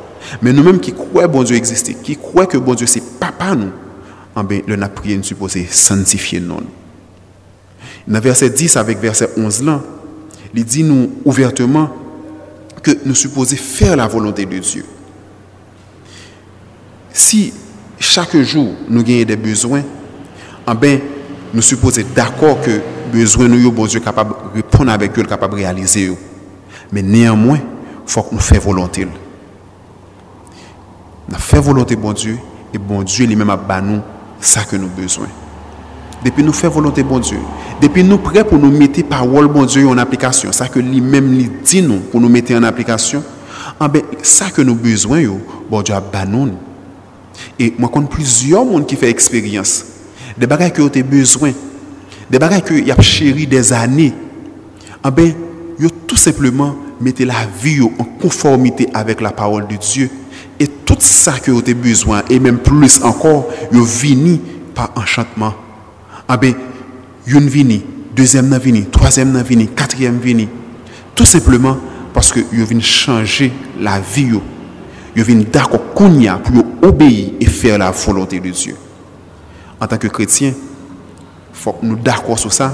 Mais 0.41 0.53
nous-mêmes 0.53 0.79
qui 0.79 0.93
croyons 0.93 1.29
bon 1.29 1.43
Dieu 1.43 1.55
existait, 1.55 1.93
qui 1.93 2.17
croyons 2.17 2.47
que 2.47 2.57
bon 2.57 2.73
Dieu 2.73 2.87
c'est 2.87 3.03
papa 3.19 3.55
nous, 3.55 3.71
eh 4.37 4.43
bien, 4.43 4.61
le 4.67 4.75
na 4.75 4.89
prié 4.89 5.17
nous 5.17 5.23
supposé 5.23 5.67
sanctifier 5.69 6.39
nous. 6.39 6.61
Dans 8.07 8.19
verset 8.19 8.49
10 8.49 8.77
avec 8.77 8.99
verset 8.99 9.29
11 9.37 9.63
là, 9.63 9.81
il 10.53 10.63
dit 10.63 10.83
nous 10.83 11.11
ouvertement 11.25 11.89
que 12.81 12.91
nous 13.05 13.15
supposons 13.15 13.55
faire 13.55 13.95
la 13.95 14.07
volonté 14.07 14.45
de 14.45 14.57
Dieu. 14.59 14.85
Si 17.11 17.53
chaque 17.99 18.37
jour 18.41 18.73
nous 18.89 19.03
gagnons 19.03 19.25
des 19.25 19.35
besoins, 19.35 19.83
eh 20.69 20.75
bien, 20.75 20.99
nous 21.55 21.61
supposons 21.61 22.01
d'accord 22.13 22.59
que 22.59 22.81
besoin 23.13 23.47
nous, 23.47 23.71
bon 23.71 23.85
Dieu 23.85 24.01
capable 24.01 24.31
de 24.31 24.55
répondre 24.57 24.91
avec 24.91 25.17
eux, 25.17 25.23
capable 25.23 25.53
de 25.53 25.59
réaliser. 25.59 26.11
Mais 26.91 27.01
néanmoins, 27.01 27.57
il 27.57 28.11
faut 28.11 28.23
que 28.23 28.35
nous 28.35 28.41
fassions 28.41 28.61
volonté. 28.61 29.07
Nous 31.29 31.37
faisons 31.37 31.61
volonté, 31.61 31.95
bon 31.95 32.11
Dieu, 32.11 32.37
et 32.73 32.77
bon 32.77 33.03
Dieu 33.03 33.25
lui-même 33.25 33.49
a 33.49 33.81
nous 33.81 34.01
ça 34.41 34.63
que 34.65 34.75
nous 34.75 34.87
avons 34.87 35.01
besoin. 35.01 35.27
Depuis 36.25 36.43
nous 36.43 36.51
faisons 36.51 36.73
volonté, 36.73 37.03
bon 37.03 37.19
Dieu, 37.19 37.37
depuis 37.81 38.03
nous 38.03 38.17
prêts 38.17 38.43
pour 38.43 38.59
nous 38.59 38.69
mettre 38.69 39.01
parole, 39.03 39.47
bon 39.47 39.63
Dieu, 39.63 39.87
en 39.87 39.97
application, 39.97 40.51
ça 40.51 40.67
que 40.67 40.79
lui-même 40.79 41.41
dit 41.63 41.81
nous 41.81 41.99
pour 41.99 42.19
nous 42.19 42.29
mettre 42.29 42.53
en 42.53 42.63
application, 42.63 43.23
ah 43.79 43.87
ben, 43.87 44.01
ça 44.21 44.49
que 44.49 44.61
nous 44.61 44.73
avons 44.73 44.81
besoin, 44.81 45.23
bon 45.69 45.81
Dieu 45.81 45.95
a 45.95 46.25
nous. 46.25 46.51
Et 47.57 47.73
moi, 47.79 47.89
je 47.89 47.93
connais 47.93 48.07
plusieurs 48.07 48.65
monde 48.65 48.85
qui 48.85 48.97
fait 48.97 49.09
expérience. 49.09 49.85
Des 50.37 50.47
bagages 50.47 50.73
que 50.73 50.81
vous 50.81 51.03
besoin, 51.03 51.51
des 52.29 52.39
bagages 52.39 52.63
que 52.63 52.73
vous 52.73 52.91
avez 52.91 53.03
chéri 53.03 53.47
des 53.47 53.71
années. 53.71 54.13
Ah 55.03 55.11
ben, 55.11 55.33
vous 55.77 55.89
tout 55.89 56.17
simplement 56.17 56.75
mettez 56.99 57.25
la 57.25 57.45
vie 57.61 57.81
en 57.81 58.03
conformité 58.03 58.87
avec 58.93 59.21
la 59.21 59.31
parole 59.31 59.67
de 59.67 59.75
Dieu. 59.75 60.09
Et 60.59 60.67
tout 60.67 60.97
ça 60.99 61.33
que 61.39 61.51
vous 61.51 61.59
avez 61.59 61.73
besoin, 61.73 62.23
et 62.29 62.39
même 62.39 62.57
plus 62.57 63.01
encore, 63.03 63.47
vous 63.71 63.85
vini 63.85 64.41
par 64.73 64.91
enchantement. 64.95 65.53
Ah 66.27 66.37
ben, 66.37 66.53
une 67.27 67.47
vini, 67.47 67.83
deuxième 68.15 68.57
vini, 68.57 68.85
troisième 68.85 69.41
vini, 69.41 69.67
quatrième 69.67 70.19
vini. 70.19 70.47
Tout 71.13 71.25
simplement 71.25 71.77
parce 72.13 72.31
que 72.31 72.39
vous 72.39 72.65
venez 72.65 72.81
changer 72.81 73.51
la 73.79 73.99
vie. 73.99 74.29
Vous 75.15 75.23
venez 75.23 75.45
d'accord 75.45 75.81
pour 75.81 76.09
obéir 76.81 77.31
et 77.39 77.45
faire 77.45 77.77
la 77.77 77.91
volonté 77.91 78.39
de 78.39 78.49
Dieu. 78.49 78.75
En 79.79 79.87
tant 79.87 79.97
que 79.97 80.07
chrétien, 80.07 80.49
il 80.49 80.55
faut 81.53 81.73
que 81.73 81.85
nous 81.85 81.95
d'accord 81.95 82.39
sur 82.39 82.53
ça. 82.53 82.73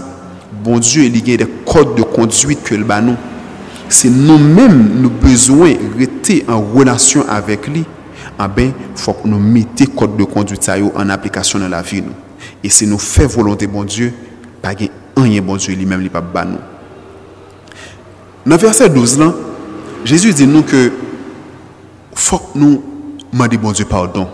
Bon 0.64 0.80
Dieu, 0.80 1.04
il 1.04 1.28
y 1.28 1.34
a 1.34 1.38
des 1.38 1.48
codes 1.66 1.96
de 1.96 2.04
conduite 2.04 2.64
que 2.64 2.76
le 2.76 2.86
nous 3.02 3.16
c'est 3.92 4.10
nous-mêmes 4.10 5.02
nous 5.02 5.10
besoin 5.10 5.74
rester 5.98 6.46
en 6.48 6.62
relation 6.62 7.28
avec 7.28 7.68
lui, 7.68 7.84
ah 8.40 8.48
ben, 8.48 8.72
faut 8.96 9.14
que 9.14 9.28
nous 9.28 9.38
mettions 9.38 9.86
code 9.88 10.16
de 10.16 10.24
conduite 10.24 10.72
en 10.96 11.10
application 11.10 11.60
dans 11.60 11.68
la 11.68 11.82
vie. 11.82 12.04
Et 12.64 12.70
si 12.70 12.88
nous 12.88 12.98
faisons 12.98 13.28
volonté 13.28 13.68
bon 13.68 13.84
Dieu, 13.84 14.14
pas 14.62 14.74
rien 15.18 15.42
bon 15.42 15.58
Dieu 15.58 15.76
lui-même, 15.76 16.02
il 16.02 16.10
pas 16.10 16.46
nous. 16.46 16.58
Dans 18.46 18.58
verset 18.58 18.90
12, 18.90 19.20
là, 19.20 19.34
Jésus 20.06 20.34
dit 20.34 20.48
nous 20.48 20.64
que 20.64 20.92
faut 22.14 22.38
que 22.38 22.58
nous 22.58 22.84
demandions 23.32 23.60
bon 23.60 23.72
Dieu 23.74 23.86
pardon. 23.86 24.28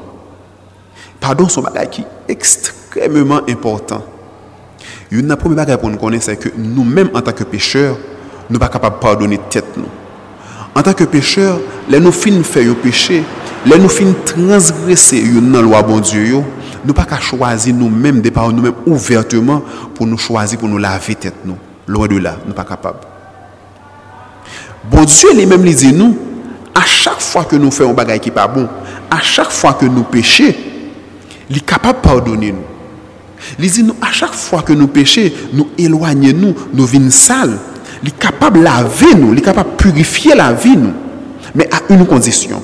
Pardon, 1.20 1.48
un 1.58 1.62
bagage 1.62 1.90
qui 1.90 2.06
extrêmement 2.28 3.42
important. 3.50 4.04
Une 5.12 5.36
première 5.36 5.68
chose 5.68 5.78
pour 5.78 5.90
nous 5.90 5.98
connaître, 5.98 6.26
c'est 6.26 6.38
que 6.38 6.50
nous-mêmes, 6.58 7.10
en 7.14 7.22
tant 7.22 7.32
que 7.32 7.44
pécheurs, 7.44 7.96
nous 8.50 8.56
ne 8.58 8.60
sommes 8.60 8.60
pas 8.60 8.70
capables 8.70 8.98
de 8.98 9.02
pardonner 9.02 9.40
tête 9.50 9.78
nous. 9.78 9.88
En 10.76 10.82
tant 10.84 10.94
que 10.94 11.06
pécheurs, 11.06 11.60
les 11.90 12.00
nous 12.00 12.12
fin 12.12 12.44
faire 12.44 12.70
un 12.70 12.74
péché, 12.74 13.24
les 13.66 13.80
nous 13.80 13.90
fin 13.90 14.14
transgresser 14.26 15.20
une 15.20 15.60
loi 15.60 15.82
bon 15.82 16.00
Dieu, 16.00 16.34
nous 16.34 16.44
ne 16.86 16.92
pas 16.94 17.20
choisir 17.20 17.74
nous-mêmes, 17.74 18.22
de 18.22 18.30
nous-mêmes 18.30 18.74
ouvertement 18.86 19.64
pour 19.96 20.06
nous 20.06 20.18
choisir, 20.18 20.60
pour 20.60 20.70
nous 20.70 20.78
laver 20.78 21.16
tête 21.16 21.36
nous. 21.46 21.58
Loin 21.88 22.08
de 22.08 22.18
là, 22.18 22.32
nous 22.32 22.40
ne 22.40 22.46
sommes 22.48 22.54
pas 22.54 22.64
capables. 22.64 23.00
Bon 24.90 25.04
Dieu 25.04 25.34
lui-même 25.34 25.64
dit 25.64 25.94
nous, 25.94 26.18
à 26.76 26.86
chaque 26.86 27.22
fois 27.22 27.46
que 27.46 27.56
nous 27.56 27.72
faisons 27.72 27.92
un 27.92 27.94
bagage 27.94 28.20
qui 28.20 28.30
n'est 28.30 28.36
pas 28.36 28.48
bon, 28.48 28.68
à 29.10 29.20
chaque 29.22 29.52
fois 29.52 29.74
que 29.74 29.86
nous 29.86 30.04
péchons, 30.04 30.54
il 31.50 31.58
est 31.58 31.66
capable 31.66 32.00
de 32.00 32.04
pardonner 32.04 32.52
nous. 32.52 32.64
Il 33.60 33.70
dit 33.70 33.86
à 34.02 34.12
chaque 34.12 34.34
fois 34.34 34.62
que 34.62 34.74
nous 34.74 34.88
péchons, 34.88 35.30
nous 35.54 35.68
éloignons 35.78 36.34
nous, 36.36 36.56
nous 36.74 37.12
sales. 37.12 37.58
Il 38.04 38.10
est 38.10 38.20
capable 38.20 38.60
de 38.60 38.64
laver 38.64 39.16
nous, 39.16 39.34
il 39.34 39.40
est 39.40 39.42
capable 39.42 39.72
de 39.72 39.76
purifier 39.76 40.36
la 40.36 40.54
vie 40.54 40.78
nous. 40.78 40.94
Mais 41.56 41.70
à 41.74 41.82
une 41.94 42.06
condition. 42.06 42.62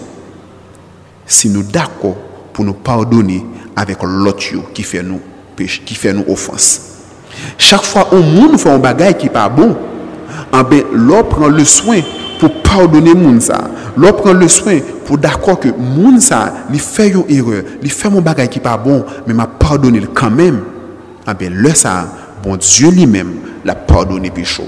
Si 1.26 1.50
nous 1.50 1.64
d'accord 1.64 2.18
pour 2.52 2.66
nous 2.66 2.74
pardonner 2.74 3.46
avec 3.76 3.98
l'autre 4.04 4.44
qui 4.74 4.84
fait 4.84 5.02
nous 5.02 5.22
péché, 5.56 5.82
qui 5.86 5.96
fait 5.96 6.14
nous 6.14 6.26
offense. 6.28 6.82
Chaque 7.58 7.84
fois 7.84 8.06
que 8.06 8.16
monde 8.16 8.60
fait 8.60 8.70
un 8.70 8.78
bagage 8.78 9.18
qui 9.18 9.26
n'est 9.26 9.32
pas 9.32 9.50
bon, 9.50 9.76
eh 10.54 10.86
l'autre 10.94 11.30
prend 11.30 11.48
le 11.48 11.66
soin 11.66 12.00
pour 12.44 12.62
pardonner 12.62 13.14
moun 13.14 13.40
ça. 13.40 13.70
L'autre 13.96 14.18
prend 14.18 14.34
le 14.34 14.50
soin 14.50 14.80
pour 15.06 15.18
d'accord 15.18 15.60
que 15.60 15.70
moun 15.70 16.20
ça, 16.20 16.54
il 16.74 16.80
fait 16.80 17.10
une 17.10 17.24
erreur, 17.30 17.64
il 17.82 17.90
fait 17.90 18.10
mon 18.10 18.20
bagage 18.20 18.50
qui 18.50 18.60
pas 18.60 18.76
bon, 18.76 19.06
mais 19.26 19.34
m'a 19.34 19.48
pardonné 19.48 20.02
quand 20.14 20.30
même. 20.30 20.60
Eh 21.26 21.34
ben, 21.34 21.54
le 21.54 21.70
ça, 21.70 22.06
bon 22.44 22.58
Dieu 22.58 22.90
lui-même 22.90 23.36
l'a 23.64 23.76
pardonné 23.76 24.30
péché. 24.30 24.64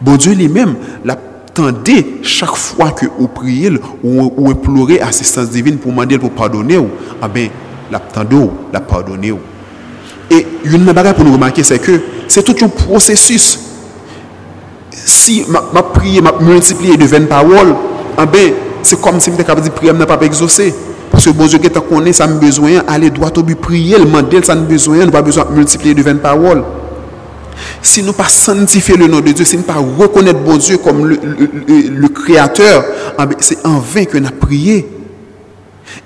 Bon 0.00 0.16
Dieu 0.16 0.32
lui-même 0.32 0.74
l'attendait 1.04 2.04
chaque 2.22 2.56
fois 2.56 2.90
que 2.90 3.06
vous 3.16 3.28
priez 3.28 3.70
ou, 4.02 4.32
ou 4.36 4.50
implorez 4.50 5.00
assistance 5.00 5.50
divine 5.50 5.78
pour 5.78 5.92
demander 5.92 6.18
pour 6.18 6.32
pardonner, 6.32 6.84
ah 7.22 7.28
ben, 7.28 7.48
l'attendait, 7.92 8.50
l'a 8.72 8.80
pardonné. 8.80 9.32
Et 10.32 10.46
une 10.64 10.84
chose 10.84 11.12
pour 11.14 11.24
nous 11.24 11.32
remarquer, 11.32 11.62
c'est 11.62 11.78
que 11.78 12.00
c'est 12.26 12.42
tout 12.42 12.56
un 12.64 12.68
processus. 12.68 13.67
Si 15.08 15.44
ma, 15.48 15.64
ma 15.72 15.82
prière 15.82 16.22
m'a 16.22 16.34
multiplié 16.38 16.96
de 16.98 17.06
20 17.06 17.28
paroles, 17.28 17.74
ah 18.16 18.26
ben, 18.26 18.52
c'est 18.82 19.00
comme 19.00 19.18
si 19.20 19.30
je 19.30 19.36
capable 19.36 19.62
de 19.62 19.70
prier, 19.70 19.92
je 19.98 20.04
pas 20.04 20.18
exaucé. 20.20 20.74
Parce 21.10 21.24
que 21.24 21.30
bon 21.30 21.46
Dieu 21.46 21.58
qui 21.58 21.70
connaît, 21.70 22.12
ça 22.12 22.26
me 22.26 22.38
besoin, 22.38 22.82
aller 22.86 23.08
droit 23.08 23.30
au 23.34 23.42
but, 23.42 23.56
prier, 23.56 23.96
le 23.96 24.04
demander, 24.04 24.42
ça 24.42 24.54
me 24.54 24.66
besoin, 24.66 25.06
nous 25.06 25.10
pas 25.10 25.22
besoin 25.22 25.46
de 25.46 25.54
multiplier 25.54 25.94
de 25.94 26.02
20 26.02 26.16
paroles. 26.16 26.62
Si 27.80 28.02
nous 28.02 28.12
pas 28.12 28.28
sanctifier 28.28 28.96
le 28.96 29.06
nom 29.06 29.20
de 29.20 29.32
Dieu, 29.32 29.46
si 29.46 29.56
nous 29.56 29.62
pas 29.62 29.76
reconnaître 29.76 30.40
bon 30.40 30.58
Dieu 30.58 30.76
comme 30.76 31.06
le, 31.06 32.08
Créateur, 32.08 32.84
ah 33.16 33.24
ben, 33.24 33.36
c'est 33.40 33.66
en 33.66 33.78
vain 33.78 34.04
que 34.04 34.18
nous 34.18 34.28
prié. 34.28 34.86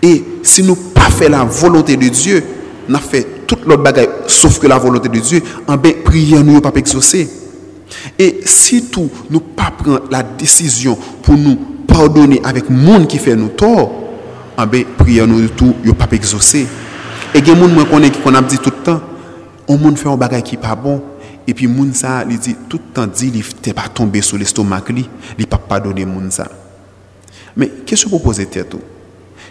Et 0.01 0.25
si 0.45 0.63
nous 0.63 0.77
pas 0.77 1.11
fait 1.11 1.29
la 1.29 1.43
volonté 1.43 1.97
de 1.97 2.09
Dieu, 2.09 2.45
nous 2.89 2.95
avons 2.95 3.05
fait 3.05 3.27
toute 3.49 3.67
l'autre 3.67 3.83
bagaille 3.83 4.09
sauf 4.29 4.61
que 4.61 4.69
la 4.69 4.79
volonté 4.79 5.09
de 5.09 5.19
Dieu, 5.19 5.43
en 5.67 5.73
ah 5.73 5.77
ben, 5.77 5.93
prière 6.05 6.45
nous 6.45 6.61
pas 6.61 6.71
exaucer. 6.77 7.29
Et 8.23 8.41
si 8.45 8.85
tout 8.85 9.11
nous 9.31 9.41
pas 9.41 9.73
prendre 9.77 10.05
la 10.09 10.23
décision 10.23 10.97
pour 11.25 11.35
nous 11.37 11.57
pardonner 11.89 12.41
avec 12.45 12.71
monde 12.71 13.09
qui 13.09 13.19
fait 13.19 13.35
nous 13.35 13.49
tort, 13.49 13.89
en 13.91 14.63
ah 14.63 14.65
ben, 14.67 14.85
prière 14.97 15.27
nous 15.27 15.49
tout, 15.49 15.75
il 15.85 15.93
pas 15.93 16.07
exaucer. 16.13 16.69
Et 17.35 17.39
y 17.39 17.41
a 17.41 17.41
des 17.41 17.53
gens 17.53 18.01
qui 18.01 18.21
qu'on 18.21 18.43
dit 18.43 18.59
tout 18.59 18.71
le 18.71 18.85
temps, 18.85 19.01
on 19.67 19.77
monde 19.77 19.99
fait 19.99 20.09
un 20.09 20.17
bagage 20.17 20.45
qui 20.45 20.57
pas 20.57 20.77
bon, 20.77 21.03
et 21.49 21.53
puis 21.53 21.67
moun 21.67 21.93
ça, 21.93 22.25
il 22.31 22.39
dit 22.39 22.55
tout 22.69 22.79
le 22.87 22.95
temps 22.95 23.09
dit 23.09 23.33
il 23.35 23.45
t'es 23.57 23.73
pas 23.73 23.89
tombé 23.93 24.23
sur 24.23 24.39
l'estomac 24.39 24.85
li, 24.91 25.09
il 25.37 25.47
pas 25.49 25.59
pardonner 25.59 26.05
moun 26.05 26.31
ça. 26.31 26.47
Mais 27.57 27.73
qu'est-ce 27.85 28.05
que 28.05 28.11
vous 28.11 28.21
posez 28.21 28.49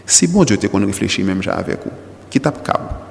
Si 0.06 0.28
bon 0.28 0.46
Dieu 0.46 0.56
te 0.56 0.68
qu'on 0.68 0.86
réfléchit 0.86 1.24
même 1.24 1.42
avec 1.46 1.80
vous, 1.84 1.92
qui 2.30 2.40
tape 2.40 2.66
câble. 2.66 3.11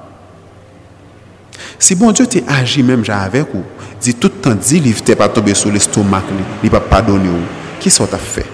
Si 1.81 1.95
bon 1.95 2.11
Dieu 2.11 2.27
t'a 2.27 2.39
agi 2.47 2.83
même 2.83 3.03
avec 3.09 3.47
vous, 3.51 3.63
dit 3.99 4.13
tout 4.13 4.27
le 4.27 4.39
temps 4.39 4.53
dit 4.53 4.79
il 4.85 5.01
t'es 5.01 5.15
pas 5.15 5.27
tombé 5.27 5.55
sur 5.55 5.71
l'estomac 5.71 6.21
il 6.63 6.69
pas 6.69 6.79
pardonner 6.79 7.27
vous. 7.27 7.79
Qui 7.79 7.89
ça 7.89 8.05
t'a 8.05 8.19
fait? 8.19 8.45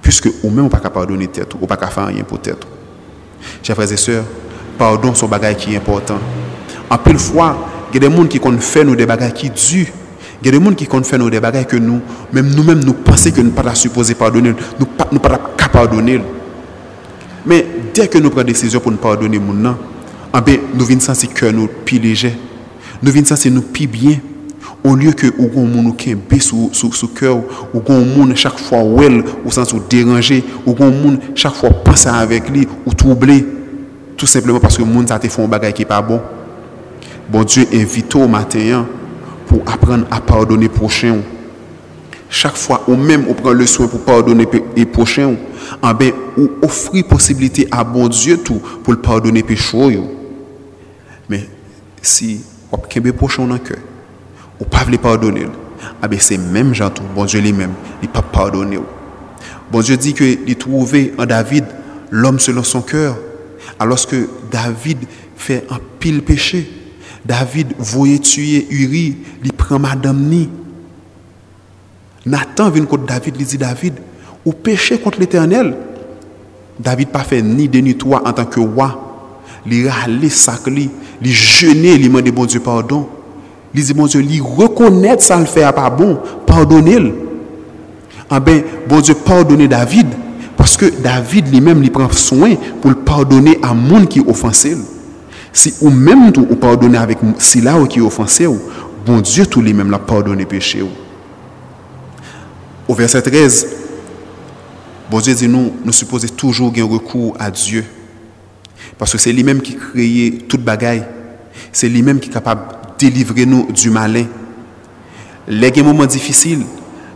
Puisque 0.00 0.28
ou 0.44 0.50
même 0.50 0.70
pas 0.70 0.78
pardonner 0.78 1.26
tête 1.26 1.52
ou 1.60 1.66
pas 1.66 1.76
faire 1.76 2.06
rien 2.06 2.22
pour 2.22 2.40
tête. 2.40 2.64
Chers 3.60 3.74
frères 3.74 3.90
et 3.90 3.96
sœurs, 3.96 4.22
pardon 4.78 5.12
son 5.16 5.26
bagage 5.26 5.56
qui 5.56 5.74
est 5.74 5.78
important. 5.78 6.18
En 6.88 6.96
pile 6.96 7.18
fois, 7.18 7.56
il 7.92 8.00
y 8.00 8.06
a 8.06 8.08
des 8.08 8.16
gens 8.16 8.24
qui 8.26 8.40
fait 8.60 8.84
nous 8.84 8.94
des 8.94 9.04
bagages 9.04 9.32
qui 9.32 9.50
durent. 9.50 9.88
Il 10.42 10.46
y 10.46 10.48
a 10.48 10.56
des 10.56 10.64
gens 10.64 10.74
qui 10.74 10.86
fait 10.86 11.18
nous 11.18 11.28
des 11.28 11.40
bagages 11.40 11.66
que 11.66 11.76
nous, 11.76 12.00
même 12.32 12.54
nous-mêmes, 12.54 12.84
nous 12.84 12.92
pensons 12.92 13.32
que 13.32 13.40
nous 13.40 13.50
ne 13.50 13.56
sommes 13.56 13.64
pas 13.64 13.74
supposés 13.74 14.14
pardonner. 14.14 14.50
Nous 14.78 14.86
ne 14.86 15.04
sommes 15.10 15.18
pas 15.18 15.40
capables 15.56 15.88
pardonner. 15.88 16.22
Mais 17.44 17.66
dès 17.92 18.06
que 18.06 18.18
nous 18.18 18.30
prenons 18.30 18.44
des 18.44 18.52
décisions 18.52 18.78
pour 18.78 18.92
nous 18.92 18.98
pardonner, 18.98 19.40
ah 19.66 19.74
ben, 20.40 20.58
nous 20.74 20.84
venons 20.84 21.00
sentir 21.00 21.32
que 21.34 21.46
nous 21.46 21.68
plus 21.84 21.98
léger. 21.98 22.34
Nous 23.02 23.12
venons 23.12 23.26
sentir 23.26 23.52
nous 23.52 23.62
plus 23.62 23.86
bien. 23.86 24.18
Au 24.84 24.96
lieu 24.96 25.12
que 25.12 25.26
nous 25.38 25.44
avons 25.44 25.90
un 25.90 25.94
est 26.04 26.40
sous 26.40 27.08
cœur, 27.08 27.38
ou 27.72 27.82
un 27.88 28.00
monde 28.00 28.34
chaque 28.34 28.58
fois 28.58 28.82
ou 28.82 28.98
ou 29.44 29.50
sens 29.50 29.74
déranger, 29.88 30.42
ou 30.66 30.74
un 30.80 30.90
monde 30.90 31.18
chaque 31.34 31.54
fois 31.54 31.70
penser 31.70 32.08
avec 32.08 32.48
lui, 32.48 32.66
ou 32.86 32.94
troubler, 32.94 33.46
tout 34.16 34.26
simplement 34.26 34.58
parce 34.58 34.76
que 34.76 34.82
le 34.82 34.88
monde 34.88 35.10
a 35.12 35.20
fait 35.20 35.40
un 35.40 35.46
bagage 35.46 35.74
qui 35.74 35.82
n'est 35.82 35.86
pas 35.86 36.02
bon. 36.02 36.20
Bon 37.30 37.44
Dieu 37.44 37.66
invite 37.72 38.14
au 38.16 38.26
matin 38.26 38.86
pour 39.46 39.60
apprendre 39.66 40.06
à 40.10 40.20
pardonner 40.20 40.68
prochain. 40.68 41.18
Chaque 42.28 42.56
fois, 42.56 42.82
ou 42.88 42.96
même 42.96 43.26
on 43.28 43.34
prend 43.34 43.52
le 43.52 43.66
soin 43.66 43.86
pour 43.86 44.00
pardonner 44.00 44.48
les 44.74 44.86
prochains, 44.86 45.34
ah 45.82 45.92
ben, 45.92 46.12
ou 46.36 46.48
offrir 46.62 47.06
possibilité 47.06 47.68
à 47.70 47.84
bon 47.84 48.08
Dieu 48.08 48.38
tout 48.38 48.60
pour 48.82 48.94
le 48.94 49.00
pardonner 49.00 49.42
péché. 49.42 50.00
Si 52.02 52.40
on 52.72 52.76
a 52.76 53.12
prochain 53.12 53.46
dans 53.46 53.54
le 53.54 53.60
cœur, 53.60 53.78
ou 54.60 54.64
pas 54.64 54.84
le 54.84 54.98
pardonner, 54.98 55.46
ah 56.02 56.08
ben, 56.08 56.18
c'est 56.20 56.38
même 56.38 56.74
gens 56.74 56.90
tout, 56.90 57.02
bon 57.14 57.24
Dieu 57.24 57.40
lui-même, 57.40 57.72
il 58.02 58.08
ne 58.08 58.12
pas 58.12 58.22
pardonner. 58.22 58.78
Bon 59.70 59.80
Dieu 59.80 59.96
dit 59.96 60.12
qu'il 60.12 60.56
trouvait 60.56 61.12
en 61.16 61.26
David 61.26 61.64
l'homme 62.10 62.38
selon 62.38 62.62
son 62.62 62.82
cœur, 62.82 63.16
alors 63.78 64.04
que 64.06 64.28
David 64.50 64.98
fait 65.36 65.64
un 65.70 65.78
pile 65.98 66.22
péché. 66.22 66.70
David 67.24 67.74
voyait 67.78 68.18
tuer 68.18 68.66
Uri, 68.70 69.16
il 69.44 69.52
prend 69.52 69.78
madame 69.78 70.20
ni. 70.22 70.48
Nathan 72.26 72.70
vient 72.70 72.84
contre 72.84 73.06
David, 73.06 73.36
il 73.38 73.46
dit 73.46 73.58
David, 73.58 73.94
ou 74.44 74.52
péché 74.52 74.98
contre 74.98 75.20
l'éternel? 75.20 75.76
David 76.78 77.08
pas 77.08 77.22
fait 77.22 77.42
ni 77.42 77.68
de 77.68 77.78
ni 77.78 77.96
toi 77.96 78.22
en 78.24 78.32
tant 78.32 78.44
que 78.44 78.60
roi. 78.60 79.28
Il 79.66 79.88
râlé 79.88 80.28
sac 80.28 80.66
li, 81.22 81.30
il 81.30 81.34
jeûné, 81.34 81.94
il 81.94 82.04
demandé 82.04 82.30
bon 82.30 82.44
Dieu 82.44 82.60
pardon. 82.60 83.08
Il 83.74 83.82
dit 83.82 83.94
bon 83.94 84.06
Dieu, 84.06 84.22
il 84.22 84.42
reconnaît 84.42 85.18
ça 85.18 85.38
le 85.38 85.46
fait 85.46 85.70
pas 85.72 85.90
bon, 85.90 86.18
pardonnez-le. 86.46 87.14
Ah 88.28 88.40
ben, 88.40 88.62
bon 88.88 89.00
Dieu 89.00 89.14
pardonnez 89.14 89.68
David 89.68 90.06
parce 90.56 90.76
que 90.76 90.86
David 91.02 91.52
lui-même 91.52 91.86
prend 91.90 92.10
soin 92.12 92.54
pour 92.80 92.90
le 92.90 92.96
pardonner 92.96 93.58
à 93.62 93.74
monde 93.74 94.08
qui 94.08 94.20
offensé. 94.20 94.76
Si 95.52 95.74
ou 95.80 95.90
même 95.90 96.32
tout 96.32 96.46
ou 96.48 96.56
pardonner 96.56 96.98
avec 96.98 97.18
si 97.38 97.60
là 97.60 97.78
qui 97.86 98.00
offensé 98.00 98.46
ou 98.46 98.58
bon 99.04 99.20
Dieu 99.20 99.44
tous 99.46 99.60
les 99.60 99.72
mêmes 99.72 99.90
l'a 99.90 99.98
pardonné 99.98 100.46
péché 100.46 100.82
Au 102.88 102.94
verset 102.94 103.20
13 103.20 103.66
bon 105.10 105.20
Dieu 105.20 105.34
dit 105.34 105.48
nous 105.48 105.72
nous 105.84 105.92
supposons 105.92 106.28
toujours 106.28 106.72
avoir 106.74 106.88
recours 106.88 107.36
à 107.38 107.50
Dieu 107.50 107.84
parce 109.02 109.10
que 109.10 109.18
c'est 109.18 109.32
lui-même 109.32 109.60
qui 109.60 109.74
crée 109.74 110.38
toute 110.46 110.62
bagaille. 110.62 111.02
C'est 111.72 111.88
lui-même 111.88 112.20
qui 112.20 112.30
est 112.30 112.32
capable 112.32 112.60
de 113.00 113.08
délivrer 113.08 113.46
nous 113.46 113.66
du 113.72 113.90
malin. 113.90 114.26
Les 115.48 115.72
moments 115.82 116.06
difficiles, 116.06 116.62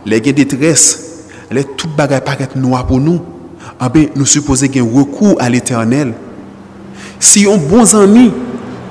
les 0.05 0.19
détresse, 0.19 1.23
les 1.49 1.63
toute 1.63 1.95
bagaille 1.95 2.25
paraît 2.25 2.49
noir 2.57 2.85
pour 2.85 2.99
nous. 2.99 3.21
Ah 3.79 3.87
ben, 3.87 4.09
nous 4.17 4.25
supposons 4.25 4.65
avoir 4.65 4.95
recours 4.95 5.37
à 5.39 5.49
l'éternel 5.49 6.13
si 7.21 7.47
un 7.49 7.55
bon 7.55 7.95
ami 7.95 8.33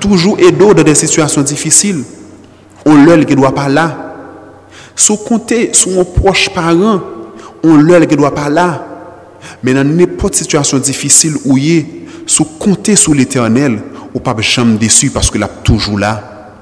toujours 0.01 0.39
aide 0.39 0.57
dans 0.57 0.73
des 0.73 0.95
situations 0.95 1.43
difficiles, 1.43 2.03
on 2.87 3.05
leur 3.05 3.27
qui 3.27 3.37
doit 3.37 3.55
pas 3.55 3.69
là. 3.69 4.15
Si 4.97 5.13
compter 5.29 5.69
sur 5.75 6.01
un 6.01 6.05
proche 6.05 6.49
parent, 6.49 7.03
on 7.63 7.77
leur 7.77 8.07
qui 8.07 8.17
doit 8.17 8.35
pas 8.35 8.49
là. 8.49 8.87
Mais 9.63 9.75
dans 9.75 9.85
n'importe 9.85 10.37
situation 10.37 10.79
difficile 10.79 11.35
où 11.45 11.59
il 11.59 11.77
est, 11.77 11.96
si 12.27 12.45
compter 12.59 12.97
sur 12.97 13.15
l'éternel, 13.15 13.81
ou 14.15 14.21
pas 14.21 14.35
jamais 14.41 14.77
déçu 14.77 15.11
parce 15.11 15.31
qu'il 15.31 15.43
est 15.43 15.62
toujours 15.62 15.99
là. 15.99 16.55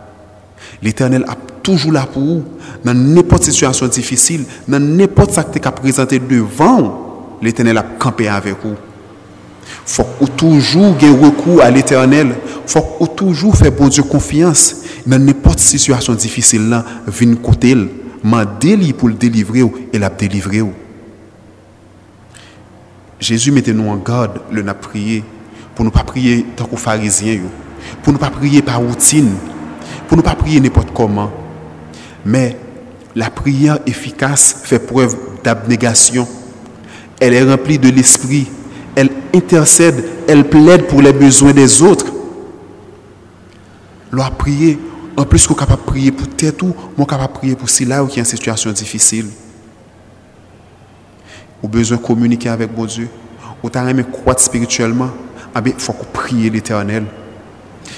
L'éternel 0.83 1.25
est 1.29 1.63
toujours 1.63 1.93
là 1.93 2.07
pour 2.11 2.23
vous. 2.23 2.45
Dans 2.85 2.95
n'importe 2.95 3.45
situation 3.45 3.87
difficile, 3.87 4.45
dans 4.69 4.81
n'importe 4.81 5.33
ce 5.33 5.41
que 5.41 5.59
tu 5.59 5.67
as 5.67 5.73
présenté 5.73 6.19
devant, 6.19 7.37
l'éternel 7.41 7.79
a 7.79 7.83
campé 7.83 8.29
avec 8.29 8.57
vous 8.63 8.77
faut 9.87 10.27
toujours 10.37 10.97
avoir 10.97 11.21
recours 11.21 11.63
à 11.63 11.71
l'éternel. 11.71 12.35
faut 12.67 13.07
toujours 13.17 13.57
faire 13.57 13.73
bon 13.73 13.89
Dieu 13.89 14.03
confiance. 14.03 14.77
Dans 15.07 15.19
n'importe 15.19 15.59
situation 15.59 16.15
difficile, 16.15 16.69
là, 16.69 16.85
venir 17.07 17.41
côté, 17.41 17.77
délivrer 18.61 18.93
pour 18.95 19.09
le 19.09 19.15
délivrer 19.15 19.63
et 19.93 19.99
la 19.99 20.09
délivrer. 20.09 20.63
Jésus 23.21 23.53
mettait 23.53 23.73
nous 23.73 23.89
en 23.89 23.97
garde, 23.97 24.41
le 24.51 24.63
n'a 24.63 24.75
prié, 24.75 25.25
pour 25.75 25.85
ne 25.85 25.91
pas 25.91 26.05
prier 26.05 26.47
tant 26.57 26.65
qu'aux 26.67 26.77
pharisiens, 26.77 27.41
pour 28.03 28.13
ne 28.13 28.19
pas 28.19 28.31
prier 28.31 28.63
par 28.63 28.81
routine, 28.81 29.33
pour 30.09 30.17
ne 30.17 30.23
pas 30.23 30.35
prier 30.35 30.61
n'importe 30.61 30.93
comment. 30.93 31.31
Mais 32.25 32.57
la 33.15 33.31
prière 33.31 33.79
efficace 33.87 34.63
fait 34.65 34.79
preuve 34.79 35.17
d'abnégation. 35.43 36.27
Elle 37.21 37.35
est 37.35 37.43
remplie 37.43 37.79
de 37.79 37.89
l'esprit 37.91 38.49
elle 38.95 39.11
intercède, 39.35 40.05
elle 40.29 40.49
plaide 40.49 40.87
pour 40.87 41.03
les 41.03 41.13
besoins 41.13 41.53
des 41.53 41.83
autres. 41.83 42.07
L'on 44.11 44.31
prié, 44.31 44.79
en 45.17 45.25
plus 45.25 45.47
qu'on 45.47 45.55
capable 45.55 45.83
de 45.83 45.87
prier 45.87 46.13
pour 46.13 46.29
tête 46.29 46.63
ou, 46.63 46.75
on 46.97 47.05
capable 47.05 47.33
de 47.33 47.39
prier 47.39 47.57
pour 47.57 47.69
ceux 47.69 47.87
là 47.87 48.05
qui 48.09 48.19
est 48.19 48.23
en 48.23 48.27
situation 48.27 48.71
difficile. 48.71 49.27
Ou 51.63 51.69
besoin 51.69 51.97
de 51.97 52.03
communiquer 52.03 52.51
avec 52.51 52.73
bon 52.73 52.85
Dieu. 52.85 53.09
Ou 53.63 53.71
t'as 53.71 53.89
aimé 53.89 54.05
croître 54.11 54.43
spirituellement. 54.43 55.11
Ah 55.55 55.63
il 55.65 55.73
faut 55.79 55.93
qu'on 55.93 56.05
prie 56.07 56.51
l'éternel. 56.51 57.05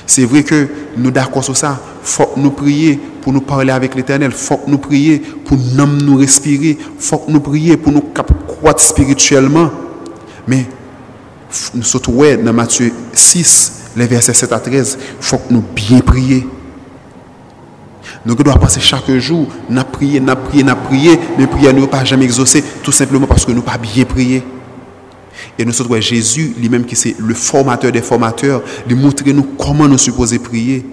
C'est 0.06 0.24
vrai 0.24 0.42
que 0.42 0.68
nous 0.96 1.10
d'accord 1.10 1.44
sur 1.44 1.56
ça. 1.56 1.80
Faut 2.02 2.32
nous 2.36 2.50
prier 2.50 3.00
pour 3.22 3.32
nous 3.32 3.40
parler 3.40 3.72
avec 3.72 3.94
l'éternel. 3.94 4.32
Faut 4.32 4.60
nous 4.66 4.78
prier 4.78 5.18
pour 5.18 5.56
nous, 5.56 5.86
nous 5.86 6.16
respirer. 6.16 6.76
Faut 6.98 7.24
nous 7.28 7.40
prier 7.40 7.76
pour 7.76 7.92
nous 7.92 8.04
croître 8.46 8.80
spirituellement. 8.80 9.70
Mais 10.46 10.66
nous 11.74 11.82
sommes 11.82 12.44
dans 12.44 12.52
Matthieu 12.52 12.92
6, 13.12 13.92
les 13.96 14.06
versets 14.06 14.34
7 14.34 14.52
à 14.52 14.60
13, 14.60 14.98
il 15.00 15.24
faut 15.24 15.38
que 15.38 15.52
nous 15.52 15.62
bien 15.74 16.00
prier. 16.00 16.46
Nous 18.24 18.34
devons 18.34 18.58
passer 18.58 18.80
chaque 18.80 19.10
jour, 19.18 19.46
nous 19.68 19.82
prier, 19.84 20.20
nous 20.20 20.34
prier, 20.34 20.64
nous 20.64 20.74
prier, 20.74 21.18
mais 21.38 21.46
prier 21.46 21.72
nous 21.72 21.86
pas 21.86 22.04
jamais 22.04 22.24
exaucer, 22.24 22.62
tout 22.82 22.92
simplement 22.92 23.26
parce 23.26 23.44
que 23.44 23.52
nous 23.52 23.62
pas 23.62 23.78
bien 23.78 24.04
prier. 24.04 24.42
Et 25.58 25.64
nous 25.64 25.72
sommes 25.72 26.00
Jésus, 26.00 26.54
lui-même 26.58 26.84
qui 26.84 26.96
c'est 26.96 27.16
le 27.18 27.34
formateur 27.34 27.90
des 27.90 28.02
formateurs, 28.02 28.62
lui 28.86 28.94
montrer 28.94 29.32
nous 29.32 29.44
comment 29.58 29.88
nous 29.88 29.98
supposons 29.98 30.38
prier. 30.38 30.84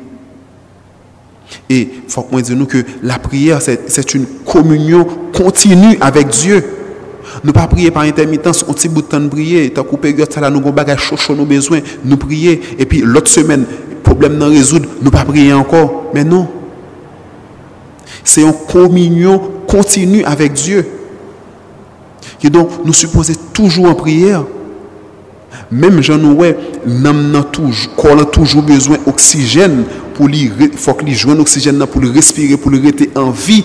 Et 1.69 1.81
il 1.81 2.09
faut 2.09 2.23
que 2.23 2.53
nous 2.53 2.65
que 2.65 2.83
la 3.01 3.19
prière, 3.19 3.61
c'est 3.61 4.13
une 4.13 4.25
communion 4.45 5.05
continue 5.33 5.97
avec 5.99 6.27
Dieu. 6.29 6.63
Nous 7.43 7.51
pas 7.51 7.67
prier 7.67 7.91
par 7.91 8.03
intermittence, 8.03 8.63
on 8.67 8.73
petit 8.73 8.87
bout 8.89 9.01
de 9.01 9.07
temps 9.07 9.19
de 9.19 9.27
prier, 9.27 9.69
tant 9.71 9.83
qu'on 9.83 9.97
nous 9.97 10.59
avons 10.59 10.71
bagage 10.71 11.01
chaud 11.01 11.35
nous 12.05 12.17
prier 12.17 12.61
et 12.77 12.85
puis 12.85 13.01
l'autre 13.01 13.29
semaine 13.29 13.65
problème 14.03 14.37
non 14.37 14.49
résoudre, 14.49 14.87
nous 15.01 15.11
pas 15.11 15.25
prier 15.25 15.53
encore. 15.53 16.11
Mais 16.13 16.23
non. 16.23 16.47
C'est 18.23 18.41
une 18.41 18.53
communion 18.53 19.41
continue 19.67 20.23
avec 20.23 20.53
Dieu. 20.53 20.85
Et 22.43 22.49
donc 22.49 22.69
nous 22.85 22.93
supposons 22.93 23.33
toujours 23.53 23.89
en 23.89 23.95
prière. 23.95 24.43
Même 25.71 26.01
j'en 26.01 26.21
ouais, 26.33 26.57
nous 26.85 27.07
avons 27.07 27.43
toujours, 28.31 28.63
besoin 28.63 28.97
d'oxygène 29.05 29.85
pour 30.13 30.27
lui, 30.27 30.51
faut 30.75 30.93
que 30.93 31.05
lui 31.05 31.13
joigne 31.13 31.37
l'oxygène 31.37 31.83
pour 31.85 32.01
le 32.01 32.11
respirer, 32.11 32.57
pour 32.57 32.71
le 32.71 32.79
rester 32.79 33.09
en 33.15 33.31
vie 33.31 33.63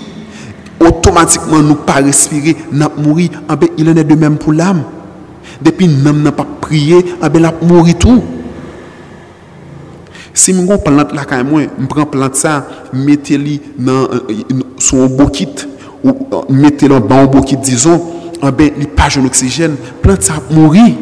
automatiquement 0.80 1.60
nous 1.60 1.74
pas 1.74 1.94
respirer, 1.94 2.56
nous 2.70 2.86
mourir, 2.98 3.30
ah 3.48 3.56
ben, 3.56 3.68
il 3.76 3.88
en 3.88 3.96
est 3.96 4.04
de 4.04 4.14
même 4.14 4.38
pour 4.38 4.52
l'âme. 4.52 4.82
Depuis 5.60 5.88
nous 5.88 6.12
n'a 6.12 6.32
pas 6.32 6.46
prié, 6.60 7.04
ah 7.20 7.28
ben, 7.28 7.50
mourir 7.62 7.96
tout. 7.98 8.22
Si 10.32 10.54
je 10.54 10.64
prends 10.64 10.78
plante 10.78 11.12
là 11.12 11.26
je 11.28 11.86
prends 11.86 12.06
plante 12.06 12.36
ça, 12.36 12.66
mettez-le 12.92 13.58
dans 13.76 14.04
euh, 14.04 14.20
son 14.78 15.06
bokit 15.06 15.48
ou 16.04 16.10
euh, 16.10 16.36
mettez-le 16.48 17.00
dans 17.00 17.16
un 17.16 17.26
bokit 17.26 17.56
disons, 17.56 18.00
ah 18.42 18.50
ben 18.50 18.70
il 18.78 18.88
pas 18.88 19.08
de 19.08 19.24
oxygène, 19.24 19.76
plante 20.02 20.22
ça 20.22 20.34
mourir. 20.50 20.94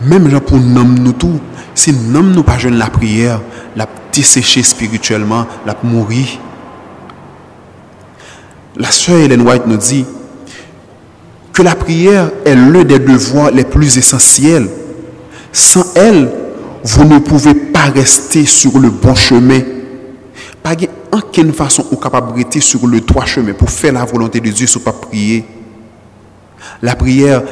Même 0.00 0.40
pour 0.40 0.58
nous 0.58 0.84
nous 0.84 1.12
tout, 1.12 1.40
si 1.74 1.92
nous 1.92 2.22
nous 2.22 2.42
pas 2.42 2.58
la 2.70 2.86
prière, 2.86 3.40
la 3.74 3.88
dessécher 4.12 4.62
spirituellement, 4.62 5.46
la 5.66 5.76
mourir. 5.82 6.26
La 8.76 8.90
sœur 8.90 9.18
Hélène 9.18 9.42
White 9.42 9.66
nous 9.66 9.76
dit 9.76 10.04
que 11.52 11.62
la 11.62 11.74
prière 11.74 12.30
est 12.44 12.54
l'un 12.54 12.84
des 12.84 12.98
devoirs 12.98 13.50
les 13.52 13.64
plus 13.64 13.96
essentiels. 13.96 14.68
Sans 15.52 15.94
elle, 15.94 16.30
vous 16.82 17.04
ne 17.04 17.18
pouvez 17.20 17.54
pas 17.54 17.84
rester 17.94 18.44
sur 18.44 18.78
le 18.78 18.90
bon 18.90 19.14
chemin. 19.14 19.60
Pas 20.62 20.74
en 21.12 21.20
façon 21.52 21.84
vous 21.90 21.96
capable 21.96 22.36
rester 22.36 22.60
sur 22.60 22.86
le 22.86 23.00
droit 23.00 23.24
chemin 23.24 23.52
pour 23.52 23.70
faire 23.70 23.92
la 23.92 24.04
volonté 24.04 24.40
de 24.40 24.50
Dieu 24.50 24.66
sans 24.66 24.80
pas 24.80 24.92
prier. 24.92 25.44
La 26.82 26.96
prière 26.96 27.42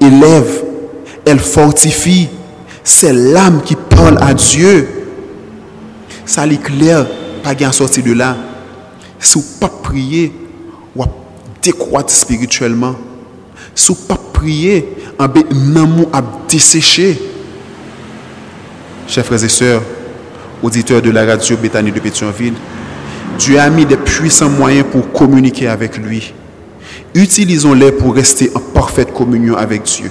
élève, 0.00 0.64
elle 1.26 1.38
fortifie. 1.38 2.28
C'est 2.82 3.12
l'âme 3.12 3.62
qui 3.64 3.76
parle 3.76 4.18
à 4.20 4.34
Dieu. 4.34 4.88
Ça 6.24 6.46
l'éclaire, 6.46 7.06
pas 7.42 7.54
en 7.66 7.72
sortir 7.72 8.04
de 8.04 8.12
là. 8.12 8.36
Si 9.18 9.38
vous 9.38 9.44
pas 9.60 9.68
prier, 9.68 10.32
ou 10.96 11.04
décroître 11.62 12.10
spirituellement. 12.10 12.96
Si 13.74 13.88
vous 13.88 14.06
pas 14.06 14.18
prier, 14.32 14.88
en 15.18 15.26
namou 15.52 16.08
a 16.12 16.22
desséché. 16.48 17.20
Chers 19.06 19.26
frères 19.26 19.44
et 19.44 19.48
sœurs, 19.48 19.82
auditeurs 20.62 21.02
de 21.02 21.10
la 21.10 21.24
radio 21.24 21.56
Béthanie 21.56 21.92
de 21.92 22.00
Pétionville, 22.00 22.54
Dieu 23.38 23.58
a 23.58 23.68
mis 23.70 23.86
des 23.86 23.96
puissants 23.96 24.48
moyens 24.48 24.86
pour 24.90 25.12
communiquer 25.12 25.68
avec 25.68 25.96
lui. 25.98 26.32
Utilisons-les 27.14 27.92
pour 27.92 28.14
rester 28.14 28.50
en 28.54 28.60
parfaite 28.60 29.12
communion 29.12 29.56
avec 29.56 29.82
Dieu. 29.82 30.10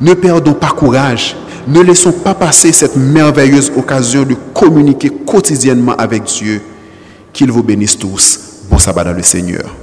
Ne 0.00 0.14
perdons 0.14 0.54
pas 0.54 0.70
courage. 0.70 1.36
Ne 1.68 1.80
laissons 1.80 2.12
pas 2.12 2.34
passer 2.34 2.72
cette 2.72 2.96
merveilleuse 2.96 3.70
occasion 3.76 4.22
de 4.24 4.34
communiquer 4.54 5.10
quotidiennement 5.10 5.94
avec 5.96 6.24
Dieu. 6.24 6.62
Qu'il 7.32 7.50
vous 7.50 7.62
bénisse 7.62 7.98
tous. 7.98 8.40
Bon 8.70 8.78
sabbat 8.78 9.12
le 9.12 9.22
Seigneur. 9.22 9.81